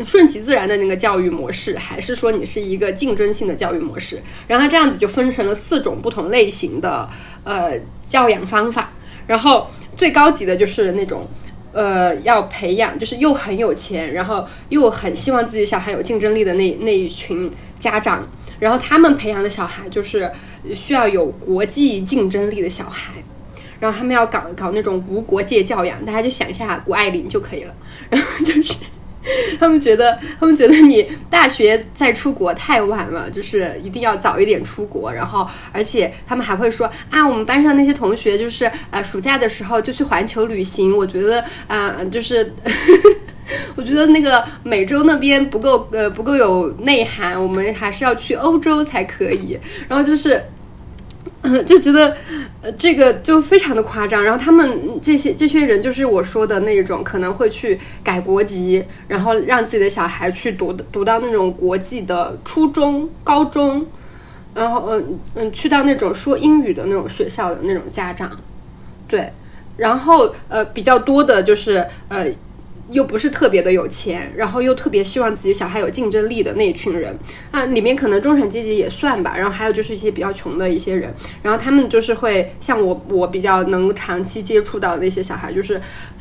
[0.05, 4.23] 顺其自然的那个教育模式，还是说你是一个竞争性的教育模式？
[4.47, 7.09] 然后这样子就分成了四种不同类型的
[7.45, 8.91] 呃教养方法。
[9.27, 9.67] 然后
[9.97, 11.27] 最高级的就是那种
[11.73, 18.29] 呃要培养，就是又很有钱，然后又很希望自己小孩有竞争力的那那一群家长。
[18.59, 20.31] 然后他们培养的小孩就是
[20.75, 23.13] 需要有国际竞争力的小孩。
[23.79, 27.75] 然后他们要搞搞那种无国界教养，大家就想一下谷爱凌就可以了。
[28.09, 28.77] 然后就是。
[29.59, 35.13] 他们觉得，他们觉得你大学再出国太晚了，就是一定要早一点出国。
[35.13, 40.97] 然后，而且他们还会说啊，我们班上那些同学就是呃，暑假的时候就去环球旅行。
[40.97, 42.55] 我觉得啊、就是
[43.77, 49.59] 我觉得那个美洲那边不够呃不够有内涵，我们还是要去欧洲才可以。
[49.89, 50.43] 然后就是。
[51.65, 52.17] 就觉得，
[52.61, 54.25] 呃，这个就非常的夸张。
[54.25, 63.87] 然后他们这些这些人，就是我说的那种，可能会去改国籍，然后让自己的小孩去读读到那种国际的初中、高中，
[64.55, 68.29] 然后嗯嗯，去到那种说英语的那种学校的那种家长，
[69.07, 69.31] 对，
[69.77, 72.27] 然后呃比较多的就是呃。
[72.91, 77.17] 又不是特别的有钱，然后又特别希望自己小孩有竞争力的那一群人，
[77.51, 81.13] 啊，里面可能中产阶级也算吧，然后还有就是一些比较穷的一些人，
[81.43, 85.81] 然后他们就是会像我，我比较能长期接触到那些小孩，就是，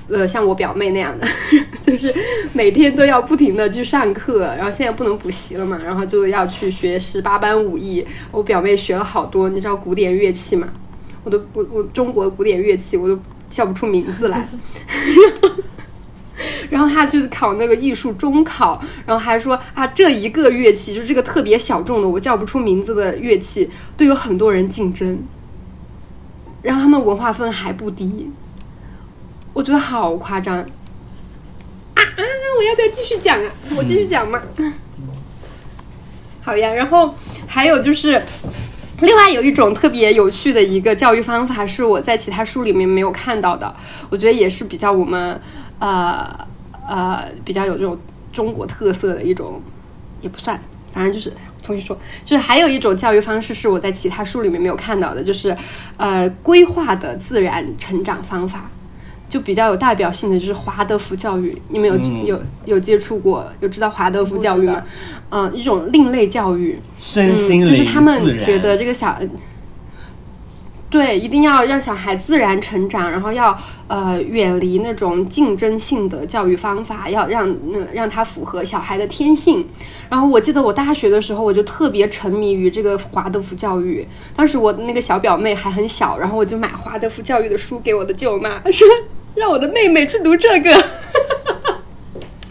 [0.10, 1.28] 呃，像我表妹那样的，
[1.86, 2.14] 就是
[2.54, 10.68] 每天都要不停的去上课，然后现在不能补习了嘛，然后就要去学十八般武艺，我表妹学了好多，你知道古典乐器嘛。
[11.24, 14.48] 我都我我中国古典乐器我都叫不出名字来。
[16.70, 25.18] 然后他就是考那个艺术中考，然后还说啊，这一个乐器就是这个特别小众的，我叫不出名字的乐器，都有很多人竞争。
[26.62, 28.30] 然后他们文化分还不低，
[29.54, 30.58] 我觉得好夸张。
[30.58, 32.22] 啊啊！
[32.58, 33.52] 我要不要继续讲啊？
[33.78, 34.42] 我继续讲嘛。
[36.42, 37.14] 好呀，然后
[37.48, 38.22] 还有就是，
[39.02, 43.76] 另外有一种特别有趣的一个教育方法，是我在其他书里面没有看到的，
[44.10, 45.40] 我觉得也是比较我们
[45.80, 46.48] 呃
[46.88, 47.98] 呃比较有这种
[48.32, 49.62] 中国特色的一种，
[50.22, 50.60] 也不算，
[50.92, 55.56] 反正就是重新说，就是还有一种教育方式是我在其他书里面没有看到的，就是
[55.98, 58.70] 呃规划的自然成长方法。
[59.28, 64.84] 就比较有代表性的就是华德福教育，你们有、嗯有有接触过，有知道华德福教育吗？
[65.30, 69.20] 嗯、一种另类教育，身心、嗯，就是他们觉得这个小，
[70.96, 73.54] 对，一定要让小孩自然成长，然后要
[73.90, 79.68] 呃远离那种竞争性的教育方法，要让那、让他符合小孩的天性。
[80.10, 84.08] 然后我记得我大学的时候，我就特别沉迷于这个华德福教育。
[84.38, 88.88] 当时我那个小表妹还很小，然后我就买华德福教育的书给我的舅妈，说
[89.36, 90.72] 让我的妹妹去读这个。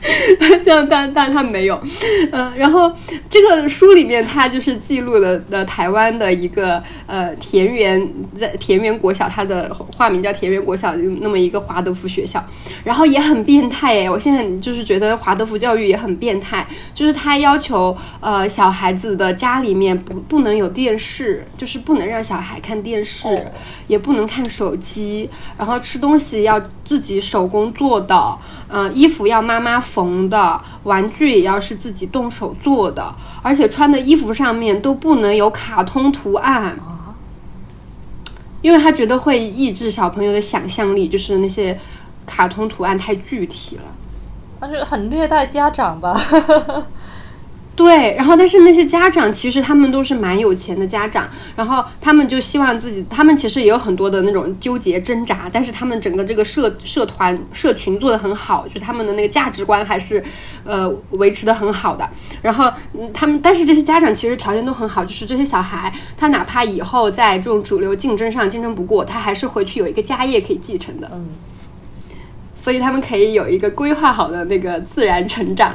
[0.65, 1.81] 这样，但但他没有，
[2.33, 2.93] 嗯、然后
[3.31, 8.07] 这个书里面，他就是记录了的台湾的一个呃田园
[8.39, 12.45] 在田园国小，它的化名叫田园国小，那么一个华德福学校，
[12.85, 23.41] 然后也很变态哎，我现在就是觉得华德福教育也很变态，就是他要求呃小孩子的家里面不不能有电视，就是不能让小孩看电视，哦。
[23.87, 25.29] 也不能看手机，
[25.59, 36.79] 然后吃东西要自己手工做的，嗯、衣服要妈妈缝的，玩具也要是自己动手做的，而且穿的衣服上面都不能有卡通图案，
[38.63, 41.79] 因为他觉得会抑制小朋友的想象力，就是那些
[42.27, 43.83] 卡通图案太具体了。
[44.61, 46.19] 那就很虐待家长吧？
[47.77, 60.23] 对，然后但是那些家长其实他们都是蛮有钱的家长，然后他们就希望自己，他们其实也有很多的那种纠结挣扎，但是他们整个这个社社团社群做得很好，就他们的那个价值观还是
[60.63, 62.09] 呃维持的很好的。
[62.43, 71.11] 然后嗯，他们但是这些家长其实条件都很好，就是这些小孩他哪怕以后在这种主流竞争上竞争不过，他还是回去有一个家业可以继承的。
[71.13, 71.27] 嗯，
[72.57, 75.75] 所以他们可以有一个规划好的那个自然成长。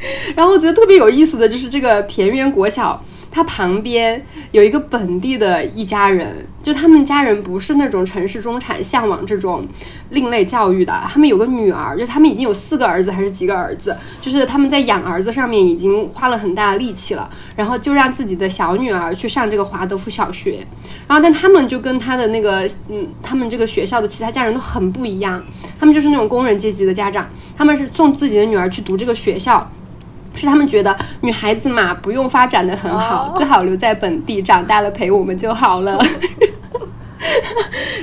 [0.36, 9.66] 然后我觉得特别有意思的就是这个田园国小，它旁边有一个本地的一家人，就他们家人不是那种城市中产向往这种
[10.10, 20.64] 另类教育的，他们有个女儿，就他们已经有四个儿子还是几个儿子，就是他们在养儿子上面已经花了很大的力气了，然后就让自己的小女儿去上这个华德福小学，
[21.06, 25.42] 然后但他们就跟他的那个嗯，他们这个学校的其他家人都很不一样，
[25.78, 29.70] 他们就是那种工人阶级的家长，他们是送自己的女儿去读这个学校。
[30.34, 35.98] 是他们觉得女孩子嘛，不用发展的很好，哦最好留在本地，长大了陪我们就好了。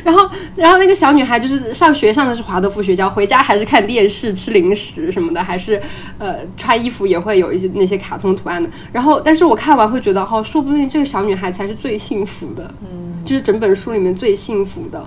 [0.04, 5.82] 然后，然后那个小女孩就是上学上的是华德福学校，回家还是看电视、吃零食什么的，还是
[6.20, 8.70] 呃穿衣服也会有一些那些卡通图案的。
[8.92, 15.04] 然后，但是我看完会觉得，哦，说不定这个小女孩才是最幸福的，嗯，就是整本书里面最幸福的。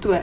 [0.00, 0.22] 对，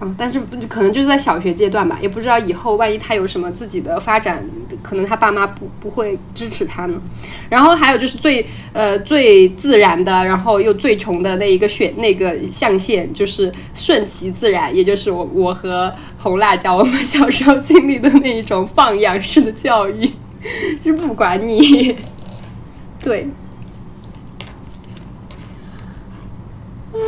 [0.00, 4.44] 嗯，但是可能就是在小学阶段吧，也不知道以后万一他有什么自己的发展，
[4.82, 7.00] 可能他爸妈不不会支持他呢。
[7.48, 20.10] 然后还有就是最呃最自然的，然后又最穷的那一个选那个象限，就是顺其自然，也就是我我和红辣椒我们小时候经历的那一种放养式的教育，
[20.82, 21.96] 就是不管你，
[23.00, 23.28] 对。
[26.92, 27.00] 嗯，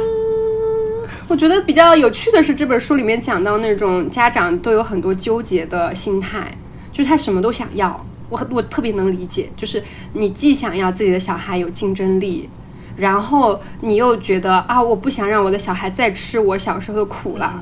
[1.29, 6.57] 我觉得比较有趣的是，这本书里面讲到那种家长都有很多纠结的心态，
[6.93, 8.01] 就是他什么都想要。
[8.29, 12.49] 我我特别能理解，就是你既想要自己的小孩有竞争力，
[12.97, 17.61] 然后你又觉得啊，我不想让我的小孩再吃我小时候的苦了，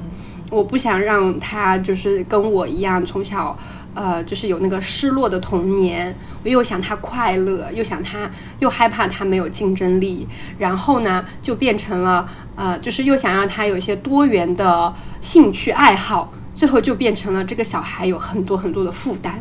[0.51, 3.57] 我不想让他就是跟我一样从小。
[3.97, 6.13] 呃，就是有那个失落的童年，
[6.43, 10.27] 我又想他快乐，又想他，又害怕他没有竞争力，
[10.59, 19.35] 然后呢，就变成了呃，就是又想让他有一些多元的兴趣爱好，最后就变成了这个小孩有很多很多的负担，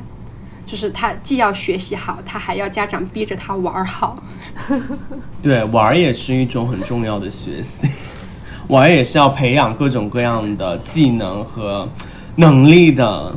[0.65, 4.21] 就是他既要学习好，他还要家长逼着他玩好。
[5.41, 7.87] 对，玩儿也是一种很重要的学习，
[8.67, 11.87] 玩儿也是要培养各种各样的技能和
[12.35, 13.35] 能力的，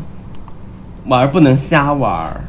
[1.07, 2.41] 玩儿不能瞎玩儿。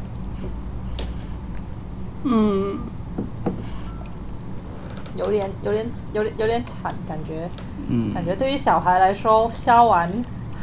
[5.18, 7.48] 有点有点有点有点惨，感觉
[7.88, 10.10] 嗯，感觉对于小孩来说，瞎玩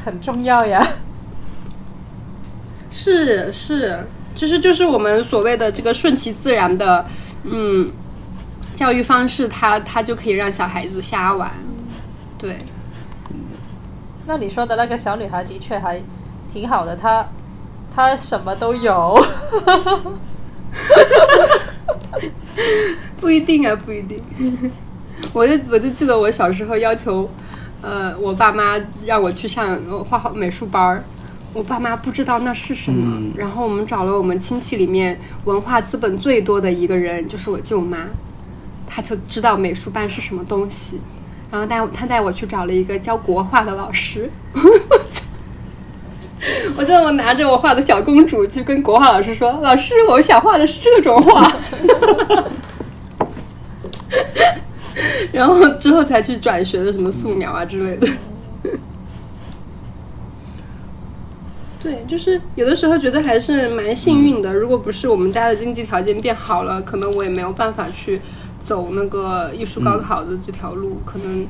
[0.04, 0.86] 很重要呀。
[2.90, 4.00] 是是，
[4.34, 7.06] 其实就是我们所谓的这个顺其自然的，
[7.44, 7.92] 嗯，
[8.74, 11.52] 教育方式它，它就可以让小孩子瞎玩。
[12.38, 12.58] 对，
[14.26, 16.02] 那你说的那个小女孩的确还
[16.54, 17.28] 挺好的，她
[17.94, 19.22] 她什么都有。
[23.26, 24.22] 不一定啊，不一定。
[25.34, 27.28] 我就我就记得我小时候要求，
[27.82, 31.04] 呃，我爸妈让我去上呃画画美术班儿，
[31.52, 37.98] 我爸妈不知道那是什么，嗯然后我们找了我们亲戚里面文化资本最多的一个人，就是我舅妈，
[38.86, 41.02] 她就知道美术班是什么东西，
[41.50, 44.30] 然后带我她带我去找了一个教国画的老师。
[46.78, 51.52] 我记得我拿着我画的小公主去跟国画老师说：“老师，我想画的是这种画。”
[55.32, 58.08] 然后之后才去转学的什么素描啊之类的。
[61.82, 64.54] 对，就是有的时候觉得还是蛮幸运的。
[64.54, 68.20] 如果不是我们家的经济条件变好了，可能我也没有办法去
[68.64, 71.00] 走那个艺术高考的这条路。
[71.06, 71.46] 可能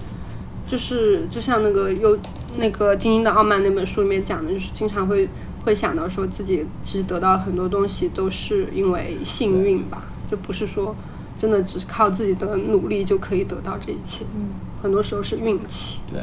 [0.67, 2.17] 就是就像那个有
[2.57, 5.29] 那个《精英的傲慢》那本书里面讲的，就是经常会
[5.63, 10.93] 会想到说自己其实得到很多东西都是因为幸运吧，就不是说
[11.37, 14.23] 真的只是靠自己的努力就可以得到这一切。
[14.35, 14.49] 嗯，
[14.81, 15.99] 很多时候是运气。
[16.11, 16.21] 对。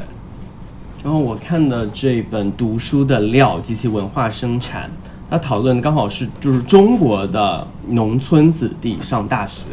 [1.03, 4.89] 然后我看的这本《读书的料及其文化生产》，
[5.29, 9.65] 它讨论的刚好是就是中国的农村子弟上大学。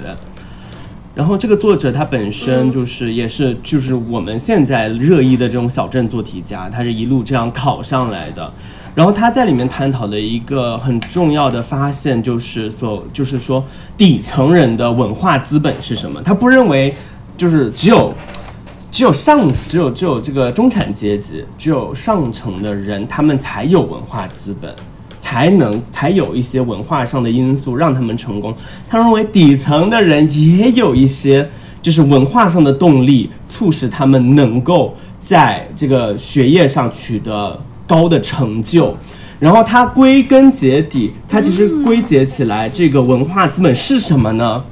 [1.14, 8.52] 然后这个作者他本身就是也是就是我们现在热议的这种小镇做题家，他是一路这样考上来的。
[8.94, 13.64] 然后他在里面探讨的一个很重要的发现就是所就是说
[13.96, 16.20] 底层人的文化资本是什么？
[16.22, 16.92] 他不认为
[17.36, 18.12] 就是只有
[18.90, 24.74] 只有上只有只有这个中产阶级，只有上层的人，他们才有文化资本，
[25.20, 28.54] 才能才有一些文化上的因素让他们成功。
[28.88, 31.48] 他认为底层的人也有一些
[31.80, 37.58] 就是文化上的动力，促使他们能够在这个学业上取得
[37.90, 38.96] 高的成就。
[39.40, 44.62] 然后他归根结底，他其实归结起来，这个文化资本是什么呢？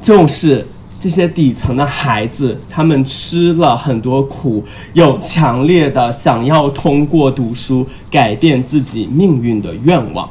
[0.00, 0.64] 就是
[1.00, 10.28] 这些底层的孩子，他们吃了很多苦，有强烈的想要通过读书改变自己命运的愿望。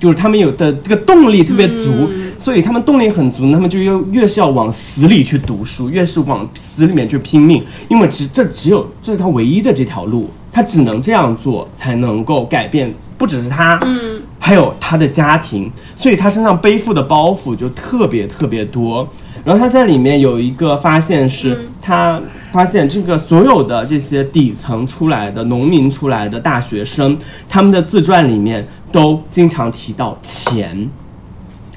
[0.00, 19.06] 就是他们有的这个动力特别足，所以他们动力很足，他们就越越是要往死里去读书，越是往死里面去拼命，因为只这只有这是他唯一的这条路，他只能这样做才能够改变，不只是他，嗯，还有他的家庭，所以他身上背负的包袱就特别特别多。
[19.44, 30.88] 然后他在里面有一个发现是，他发现这个所有的这些底层出来的农民出来的大学生，他们的自传里面都经常提到钱。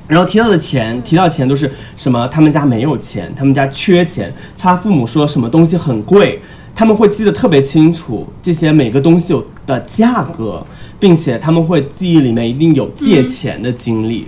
[0.07, 2.27] 然后提到的钱，提到钱都是什么？
[2.29, 6.39] 他们家没有钱，他们家缺钱，他父母说什么东西很贵，
[6.73, 10.65] 他们会记得特别清楚这些每个东西有的价格，
[10.97, 14.25] 并且他们会记忆里面一定有借钱的经历。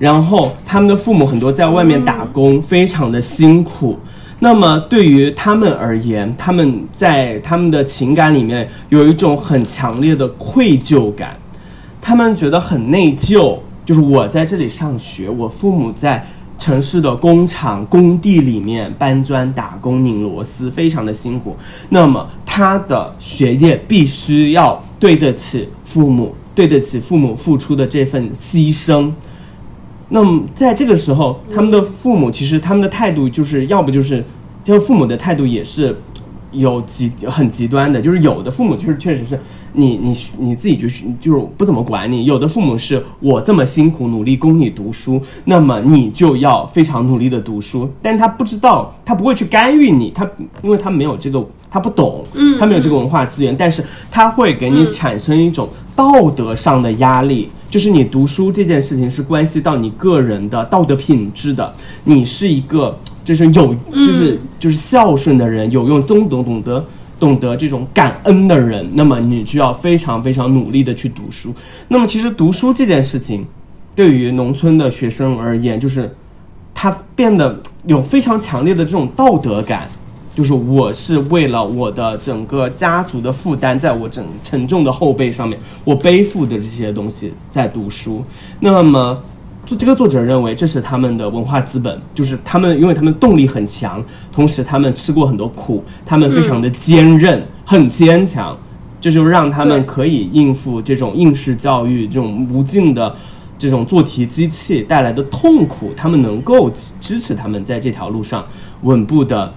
[0.00, 3.96] 然后他们的父母很多在外面打工，非常的辛苦。
[4.40, 11.36] 那么对于他们而言，他们在他们的情感里面有一种很强烈的愧疚感，
[12.00, 13.56] 他们觉得很内疚。
[13.90, 16.24] 就是我在这里上学，我父母在
[16.56, 21.56] 城市的工厂、工地里面搬砖、打工、拧螺丝，非常的辛苦。
[21.88, 29.10] 那么他的学业必须要对得起父母，对得起父母付出的这份牺牲。
[30.10, 34.24] 那么在这个时候，他们的父母其实他们的态度就是要不就是，
[34.62, 36.00] 就父母的态度也是
[36.52, 39.38] 有极很极端的，就是有的父母就是确实是
[39.72, 50.28] 你你你自己就是就是不怎么管你，有的父母是我这么辛苦努力供你读书，那么你就要非常努力的读书，但是他不知道，他不会去干预你，他
[50.62, 51.44] 因为他没有这个。
[51.72, 53.80] 他不懂，嗯，他没有这个文化资源，但是
[54.10, 61.72] 他会给你产生一种道德上的压力，就是你读书这件事情是关系到你个人的道德品质的，
[62.02, 62.98] 你是一个
[63.30, 66.84] 就是有就是就是孝顺的人，有用懂懂懂得
[67.20, 71.54] 懂得这种感恩的人，那么你就要非常非常努力的去读书。
[71.86, 73.46] 那么其实读书这件事情，
[73.94, 76.12] 对于农村的学生而言，就是
[76.74, 79.88] 他变得有非常强烈的这种道德感。
[80.34, 88.24] 就是我是为了我的整个家族的负担，在我整沉重的后背上面，我背负的这些东西在读书。
[88.58, 89.22] 那么，
[89.78, 98.58] 这个作者认为这是他们的文化资本，就是他们因为他们动力很强，同时他们吃过很多苦，他们非常的坚韧，很坚强，
[99.00, 103.14] 这就让他们可以应付这种应试教育这种无尽的
[103.58, 106.68] 这种做题机器带来的痛苦，他们能够
[107.00, 108.44] 支持他们在这条路上
[108.82, 109.54] 稳步的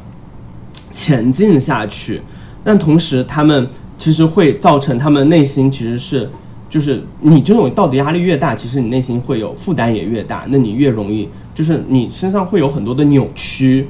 [0.94, 2.22] 前进下去。
[2.64, 6.30] 但同时，他们其实会造成他们内心其实是，
[6.74, 13.88] 就是你这种道德压力越大，其实你内心会有负担也越大，那你越容易，就是你身上会有很多的扭曲，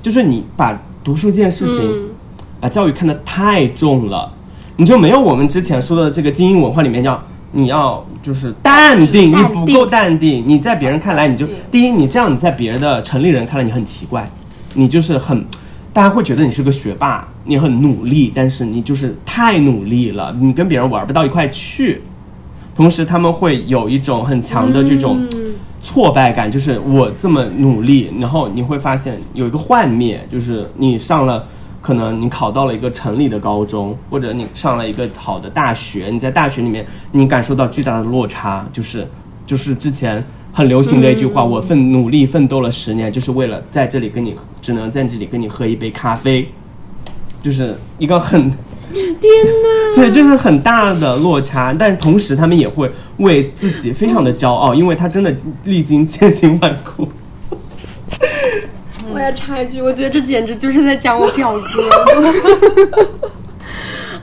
[0.00, 2.08] 就是你把读书这件事情，嗯
[2.58, 4.32] 把教育看得太重了，
[4.78, 14.26] 你就没有我们之前说的这个精英文化里面要你要就是淡定，你不够淡定，你在别人看来你就第一，你这样你在别人的城里人看来你很奇怪，
[14.72, 15.44] 你就是很，
[15.92, 22.00] 大家会觉得你是个学霸，你很努力，但是你就是太努力了，你跟别人玩不到一块去。
[22.74, 25.28] 同时，他们会有一种很强的这种
[25.82, 31.44] 挫败感，就是我这么努力，然后你会发现有一个幻灭，就是你上了，
[31.80, 39.06] 可能你考到了一个城里的高中，或者你上了一个好的大学，你在大学里面你感受到巨大的落差，就是
[39.44, 46.48] 就是之前很流行的一句话，我奋努力奋斗了十年，就是为了在这里跟你只能在这里跟你喝一杯咖啡，
[47.42, 48.50] 就是一个很
[49.20, 49.96] 天哪！
[49.96, 55.34] 对，就是很大的落差，但是同时他们也会为自己非常的骄傲，因为他真的
[55.64, 57.08] 历经千辛万苦。
[59.12, 61.62] 我要插一句，我觉得这简直就是在讲我表哥。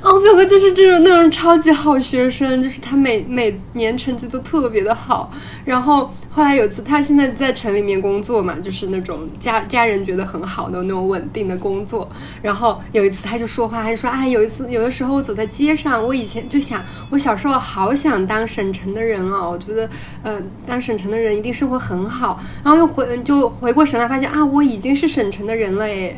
[0.01, 5.29] 哦，表哥就是这种那种超级好学生，就是他每每年成绩都特别的好。
[5.65, 12.09] 然后后来有次，他现在在城里面工作嘛，就是那种家家人觉得很好的那种稳定的工作。
[12.41, 19.89] 然后有一次他就说话，他就说：“哎，有一次有的时候我走在街上，我以前就想，我小时候好想当省城的人哦，我觉得，
[20.23, 22.39] 呃，当省城的人一定生活很好。
[22.63, 26.17] 然后又回就回过神来，发现啊，我已经是省城的人了耶。”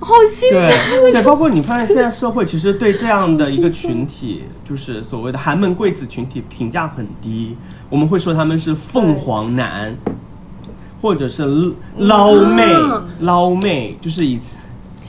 [0.00, 0.70] 好新鲜，
[1.02, 7.54] 对对，包括你发现现在社会其实对这样的一个群体，就是所谓的寒门贵子群体评价很低，
[7.90, 9.94] 我们会说他们是凤凰男，
[11.02, 14.40] 或者是捞妹啊，捞妹，就是以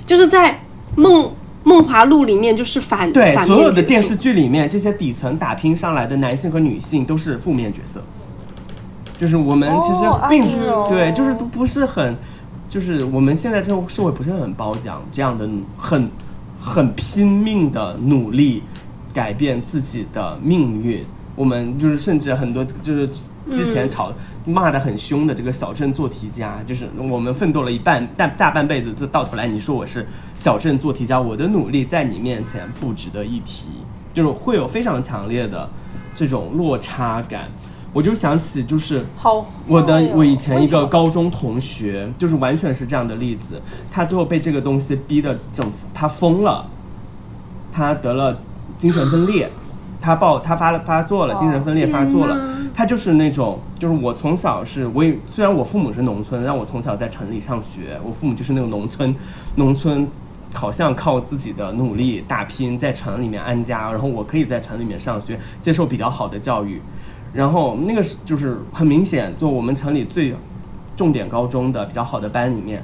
[0.06, 0.62] 就是在
[0.96, 1.32] 梦
[1.64, 8.02] 梦华录里面就是反对反所有的电视剧里面，这些底层打拼上来的男性和女性都是负面角色，
[9.18, 12.14] 就是我们其实哦并、安陵容对，就是都不是很，
[12.72, 15.46] 就是我们现在这个社会不是很褒奖这样的
[15.76, 16.10] 很
[16.58, 18.64] 很拼命的努力
[19.14, 21.06] 改变自己的命运。
[21.36, 23.06] 我们就是甚至很多就是
[23.54, 24.14] 之前吵、
[24.46, 30.08] 骂的很凶的这个小镇做题家，就是我们奋斗了一半大大半辈子，就到头来你说我是
[30.38, 33.68] 小镇做题家，我的努力在你面前不值得一提，
[34.14, 35.70] 就是会有非常强烈的
[36.16, 37.50] 这种落差感。
[37.94, 39.06] 我就想起就是
[39.68, 43.62] 我的我以前一个高中同学，就是完全是这样的例子，
[43.92, 46.66] 他最后被这个东西逼得整他疯了，
[47.72, 48.38] 他得了
[48.78, 49.50] 精神分裂，
[50.00, 52.40] 他爆他发了发作了，哦精神分裂发作了，
[52.74, 59.14] 他就是那种就是我从小是我也虽然我父母是农村，但我从小在城里上学，我父母就是那种农村
[59.56, 60.08] 农村。
[60.54, 66.82] 好像靠自己的努力打拼，在城里面安家，然后我可以在城里面上学，接受比较好的教育，
[67.34, 70.36] 然后那个是就是很明显，就我们城里最
[70.98, 72.84] 重点高中的比较好的班里面，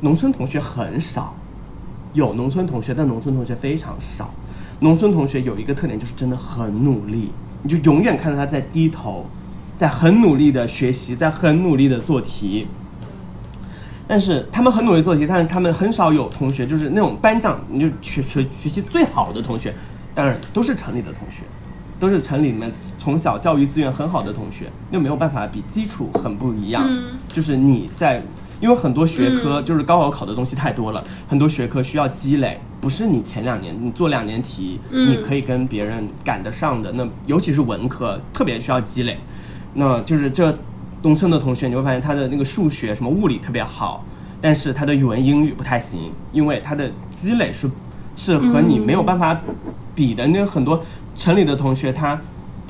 [0.00, 1.34] 农村同学很少，
[2.12, 4.30] 有农村同学，但农村同学非常少。
[4.80, 7.32] 农村同学有一个特点，就是真的很努力，
[7.62, 9.26] 你就永远看到他在低头，
[9.76, 12.68] 在很努力的学习，在很努力的做题。
[14.06, 19.74] 但是他们很努力做题，但是他们很少有同学，就是那种班长，你就学学学习最好的同学，
[20.14, 21.42] 当然都是城里的同学，
[21.98, 26.88] 都是城里面从小教育资源很好的同学，那没有办法比基础很不一样。
[27.28, 28.22] 就是你在，
[28.60, 36.90] 因为很多学科就是高考考的东西太多了，很多学科需要积累，不是你前两年你做两年题，你可以跟别人赶得上的。
[36.92, 39.16] 那尤其是文科，特别需要积累。
[39.74, 40.56] 那就是这
[41.02, 44.04] 农村的同学，你会发现他的那个数学、什么物理特别好，
[44.40, 47.70] 但是他的语文、英语不太行，因为他的积累是
[48.16, 49.40] 是和你没有办法
[49.94, 50.26] 比的。
[50.26, 50.82] 那很多
[51.14, 52.20] 城里的同学，他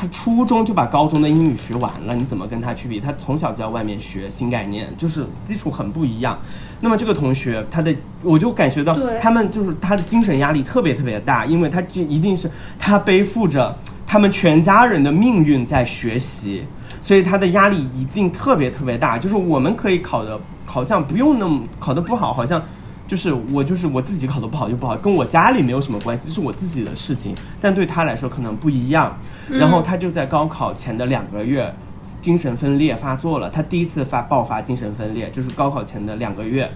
[0.01, 3.01] 他初中就把高中的英语学完了，你怎么跟他去比？
[3.01, 6.39] 他从小就在外面学新概念，就是基础很不一样。
[6.81, 7.93] 那么这个同学，他的
[8.23, 13.77] 我就感觉到他们就是他的精神压力特别特别大，因为他就一定是他背负着
[14.07, 16.65] 他们全家人的命运在学习，
[17.03, 19.19] 所以他的压力一定特别特别大。
[19.19, 22.63] 就是我们可以考的，好像不用那么考的不好，好像
[23.09, 27.35] 就是我就是我自己考的不好就不好，跟我家里没有什么关系，这是我自己的事情。
[27.59, 29.19] 但对他来说可能不一样。
[29.49, 31.75] 然后他就在高考前的两个月，
[32.21, 33.49] 精神分裂发作了。
[33.49, 36.71] 他第一次发爆发精神分裂，就是高考前的两个月，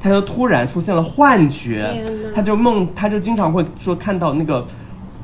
[0.00, 2.02] 他就突然出现了幻觉，
[2.34, 4.64] 他就梦，他就经常会说看到那个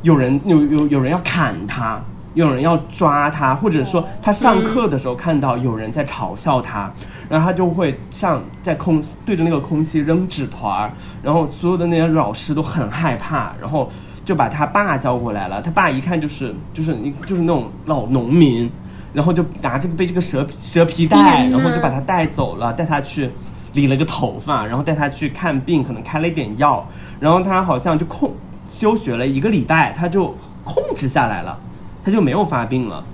[0.02, 1.98] 有人有有有人要砍他。
[2.36, 6.92] 有人要抓他，或者说他上课的时候看到有人在嘲笑他，
[7.30, 13.88] 然后他就会像在空对着那个空气扔纸团儿，然后所有的那些老师都很害怕，然后
[14.22, 15.62] 就把他爸叫过来了。
[15.62, 18.70] 他爸一看就是就是就是那种老农民，
[19.14, 23.30] 然后就拿这个背这个蛇皮蛇皮袋，然后就把他带走了，带他去
[23.72, 26.86] 理了个头发，然后带他去看病，可能开了一点药，
[27.18, 28.30] 然后他好像就控
[28.68, 30.34] 休学了一个礼拜，他就
[30.64, 31.58] 控制下来了，
[32.06, 33.04] 他就没有发病了。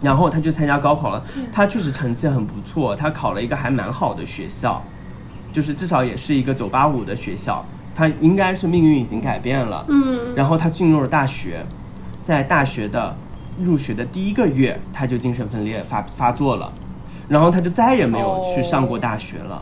[0.00, 1.20] 然后他就参加高考了，
[1.52, 4.80] 他确实成绩很不错，他考了一个还蛮好的学校，
[5.52, 9.84] 就是至少也是一个九八五的学校，他应该是命运已经改变了。
[9.88, 11.66] 嗯，然后他进入了大学，
[12.22, 13.16] 在大学的
[13.58, 16.70] 入学的第一个月，他就精神分裂发发作了，
[17.26, 19.60] 然后他就再也没有去上过大学了，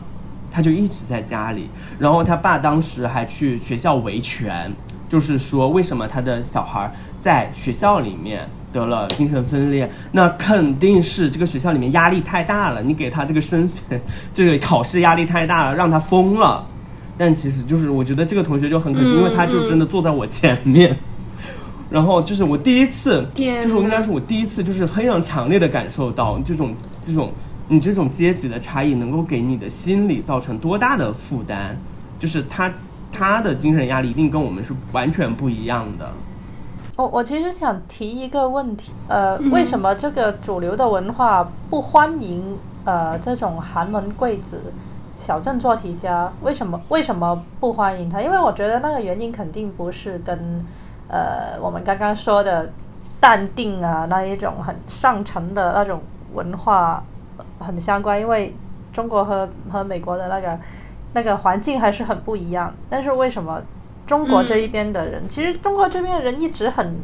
[0.51, 1.69] 他就一直在家里。
[1.97, 4.73] 然后他爸当时还去学校维权，
[5.13, 6.91] 就是说为什么他的小孩
[7.21, 14.01] 在学校里面得了精神分裂，那肯定是这个学校里面压力太大了，你给他这个升学
[14.33, 16.65] 这个考试压力太大了，让他疯了。
[17.15, 20.97] 但其实就是我觉得这个同学就很可惜，嗯因为他就真的坐在我前面。
[21.91, 26.73] 然后就是我第一次，就是我应哪该是我第一次，就是非常强烈的感受到这种
[27.05, 27.31] 这种
[27.67, 31.77] 你这种阶级的差异能够给你的心理造成多大的负担，
[32.17, 32.73] 就是他
[33.13, 36.09] 他的精神压力一定跟我们是完全不一样的。
[36.97, 44.61] 我我其实想提一个问题，呃，嗯为什么这个主流的文化不欢迎呃这种寒门贵子、
[45.17, 46.31] 小镇做题家？
[46.41, 48.21] 为什么为什么不欢迎他？
[48.21, 50.63] 因为我觉得那个原因肯定不是跟
[51.07, 52.71] 呃我们刚刚说的
[53.19, 56.01] 淡定啊那一种很上层的那种
[56.33, 57.03] 文化
[57.37, 58.55] 呃很相关，因为
[58.91, 60.59] 中国和和美国的那个
[61.13, 62.73] 那个环境还是很不一样。
[62.89, 63.61] 但是为什么
[64.05, 66.97] 中国这一边的人，其实中国这边的人一直很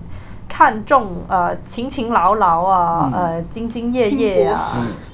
[0.48, 4.72] 看重呃勤勤劳劳啊，呃兢兢业业啊，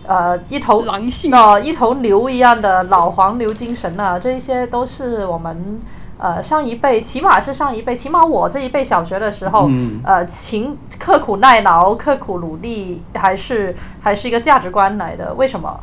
[0.07, 5.81] 呃一头狼性呃一头牛一样的老黄牛精神啊，这一些都是我们。
[6.17, 15.33] 呃，上一辈起码是上一辈，起码我这一辈小学的时候，嗯呃，勤刻苦耐劳、刻苦努力，还是还是一个价值观来的。
[15.33, 15.77] 为什么？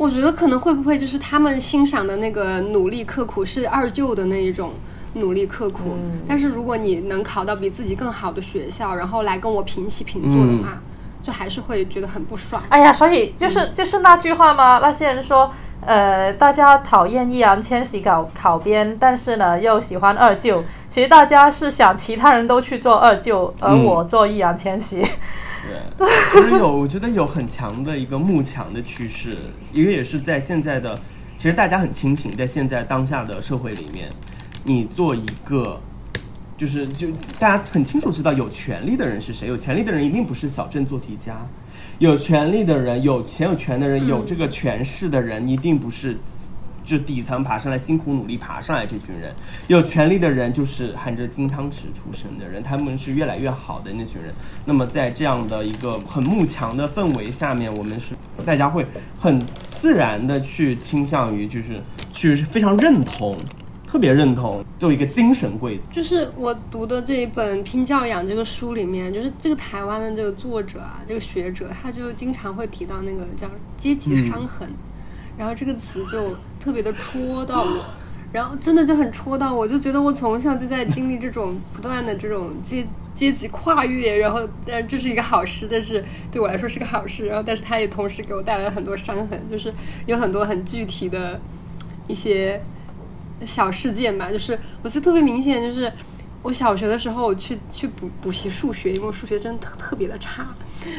[0.00, 4.70] 我觉得可能会不会就是他们欣赏的那个努力刻苦是二舅的那一种
[5.12, 10.80] 努力刻苦，嗯但是如果你能考到比自己更好的学校，然后来跟我平起平坐嗯的话，
[11.22, 12.62] 就还是会觉得很不爽。
[12.70, 15.52] 哎呀，所以就是就是那句话嘛，那些人说，
[15.84, 20.64] 呃，大家讨厌易烊千玺搞考编，但是呢又喜欢二舅。
[20.88, 25.04] 其实大家是想其他人都去做二舅，而嗯我做易烊千玺。
[25.62, 29.36] 对，就是有，我觉得有很强的一个慕强的趋势，
[29.72, 30.94] 一个也是在现在的，
[31.36, 34.08] 其实大家很清醒，在现在当下的社会里面，
[34.64, 35.78] 你做一个，
[36.56, 37.08] 就是就
[37.38, 41.46] 大家很清楚知道有权利的人是谁，有权利的人一定不是小镇做题家，
[41.98, 46.16] 有权利的人，有钱有权的人，有这个权势的人，一定不是。
[46.90, 49.32] 就底层爬上来，辛苦努力爬上来这群人，
[49.68, 54.34] 有权利的人就是含着金汤匙出生的人，他们是越来越好的那群人。
[54.64, 58.12] 那么在这样的一个很慕强的氛围下面，我们是
[58.44, 58.84] 大家会
[59.16, 61.80] 很自然的去倾向于就是
[62.12, 63.38] 去非常认同，
[63.86, 65.84] 特别认同作为一个精神贵族。
[65.92, 74.68] 就是我读的这一本《拼教养》这个书里面，就是这个台湾的这个作者啊，这个学者，他就经常会提到那个叫阶级伤痕，
[75.38, 77.84] 然后这个词就特别的戳到我，
[78.32, 89.72] 然后真的就很戳到我，就觉得我从小就在经历这种不断的这种阶阶级跨越，然后但这是一个好事，但是对我来说是个好事，然后但是它也同时给我带来很多伤痕，就是
[90.06, 91.40] 有很多很具体的
[92.06, 92.62] 一些
[93.44, 95.90] 小事件吧，就是我记得特别明显，就是
[96.42, 100.46] 我小学的时候我去去补补习数学，因为我数学真的特特别的差。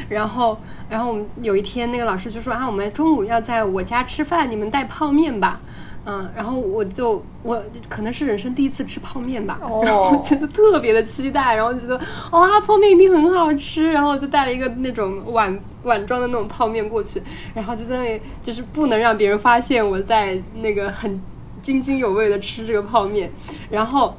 [0.08, 0.56] 然后，
[0.88, 5.60] 然后我们有一天那个老师就说啊，我们中午要在我家吃饭，你们带泡面吧。
[6.04, 11.96] 嗯，然后我就我可能是人生第一次吃泡面吧，哦然后我觉得特别的期待，然后觉得
[12.32, 17.22] 哇泡面一定很好吃，然后我就带了一个那种碗碗装的那种泡面过去，
[17.54, 21.20] 然后就在那里就是不能让别人发现我在那个很
[21.62, 23.28] 津津有味的吃这个泡面，
[23.70, 24.16] 然后。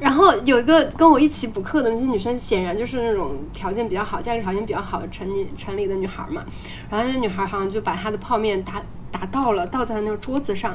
[0.00, 6.42] 然后有一个跟我一起补课的那些女生，显然就是那种条件比较好、家里条件比较好的城里城里的女孩嘛。
[6.88, 8.82] 然后那个女孩好像就把她的泡面打
[9.12, 10.74] 打倒了，倒在了那个桌子上。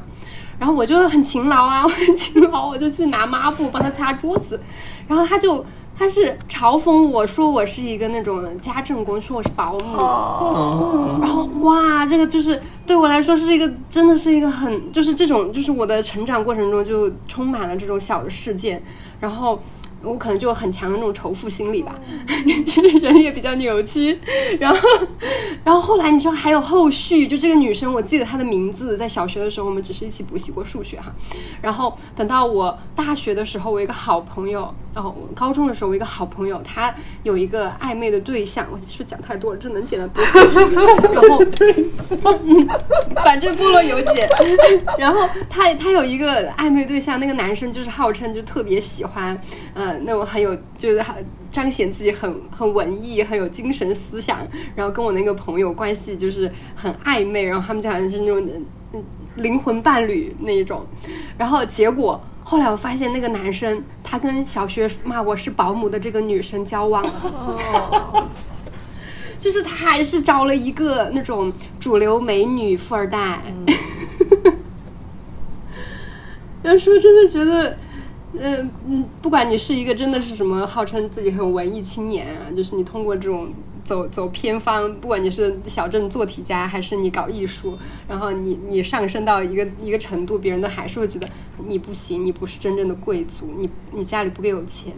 [0.60, 4.62] 然后我就很勤劳啊，我很勤劳，我就去拿抹布帮她擦桌子。
[5.08, 5.66] 然后她就
[5.98, 11.20] 她是嘲讽我说我是一个那种家政工，说我是保姆。
[11.22, 18.84] 然后哇，这个就是对我来说是一个，真的是一个很，就是这种，就是我的成长过程中就充满了这种小的事件，
[19.26, 19.60] 然后
[20.04, 22.00] 我可能就很强的那种仇富心理吧，
[22.64, 24.16] 就是人也比较扭曲，
[24.60, 24.80] 然后，
[25.64, 31.12] 然后后来你知道还有后续，就这个女生，我记得她的名字，在小学的时候我们只是一起补习过数学哈，
[31.60, 36.94] 然后等到我大学的时候，我一个好朋友，哦，我高中的时候我一个好朋友，他
[37.24, 39.60] 有一个暧昧的对象，我是不是讲太多了？
[39.60, 40.22] 这能剪的不？
[41.12, 41.40] 然后
[43.24, 44.28] 反正菠萝有解。
[44.98, 49.38] 然后他他有一个暧昧对象，那个男生就是号称就特别喜欢，
[49.74, 51.16] 呃，那种很有就是很
[51.52, 54.40] 彰显自己很很文艺、很有精神思想，
[54.76, 58.50] 然后跟我那个朋友关系就是很暧昧，然后他们就好像是那种
[58.94, 59.04] 嗯
[59.36, 60.86] 灵魂伴侣那一种。
[61.38, 68.30] 然后结果后来我发现那个男生他跟小学骂我是保姆的这个女生交往了。
[69.40, 73.42] 就是他还是找了一个那种主流美女富二代。
[76.62, 77.78] 有时候真的觉得，
[78.40, 83.52] 嗯嗯，不管你是一个真的是什么号称自己很文艺青年啊，就是你通过这种
[83.86, 91.30] 走走偏方，不管你是小镇做题家还是你搞艺术，然后你你上升到一个一个程度，别人都还是会觉得
[91.66, 94.92] 你不行，你不是真正的贵族，你你家里不够有钱。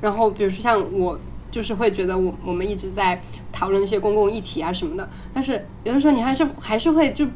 [0.00, 1.18] 然后比如说像我。
[1.50, 3.18] 就是会觉得我我们一直在
[3.50, 7.26] 讨论一些公共议题啊什么的，但是有的时候你还是还是会就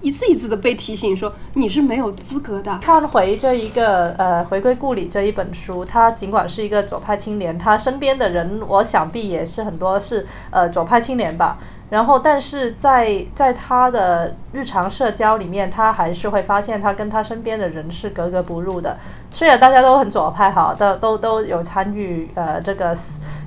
[0.00, 2.78] 一次一次的被提醒说你是没有资格的。
[2.78, 11.58] 看回这一个呃《回归故里》这一本书，他尽管是一个左派青年，他身边的人我想必也是很多是呃左派青年吧。
[11.90, 18.98] 然后，但是在在他的日常社交里面，他还是会发现他跟他身边的人是格格不入的。
[19.30, 22.96] 虽然大家都很左派哈，都都都有参与呃这个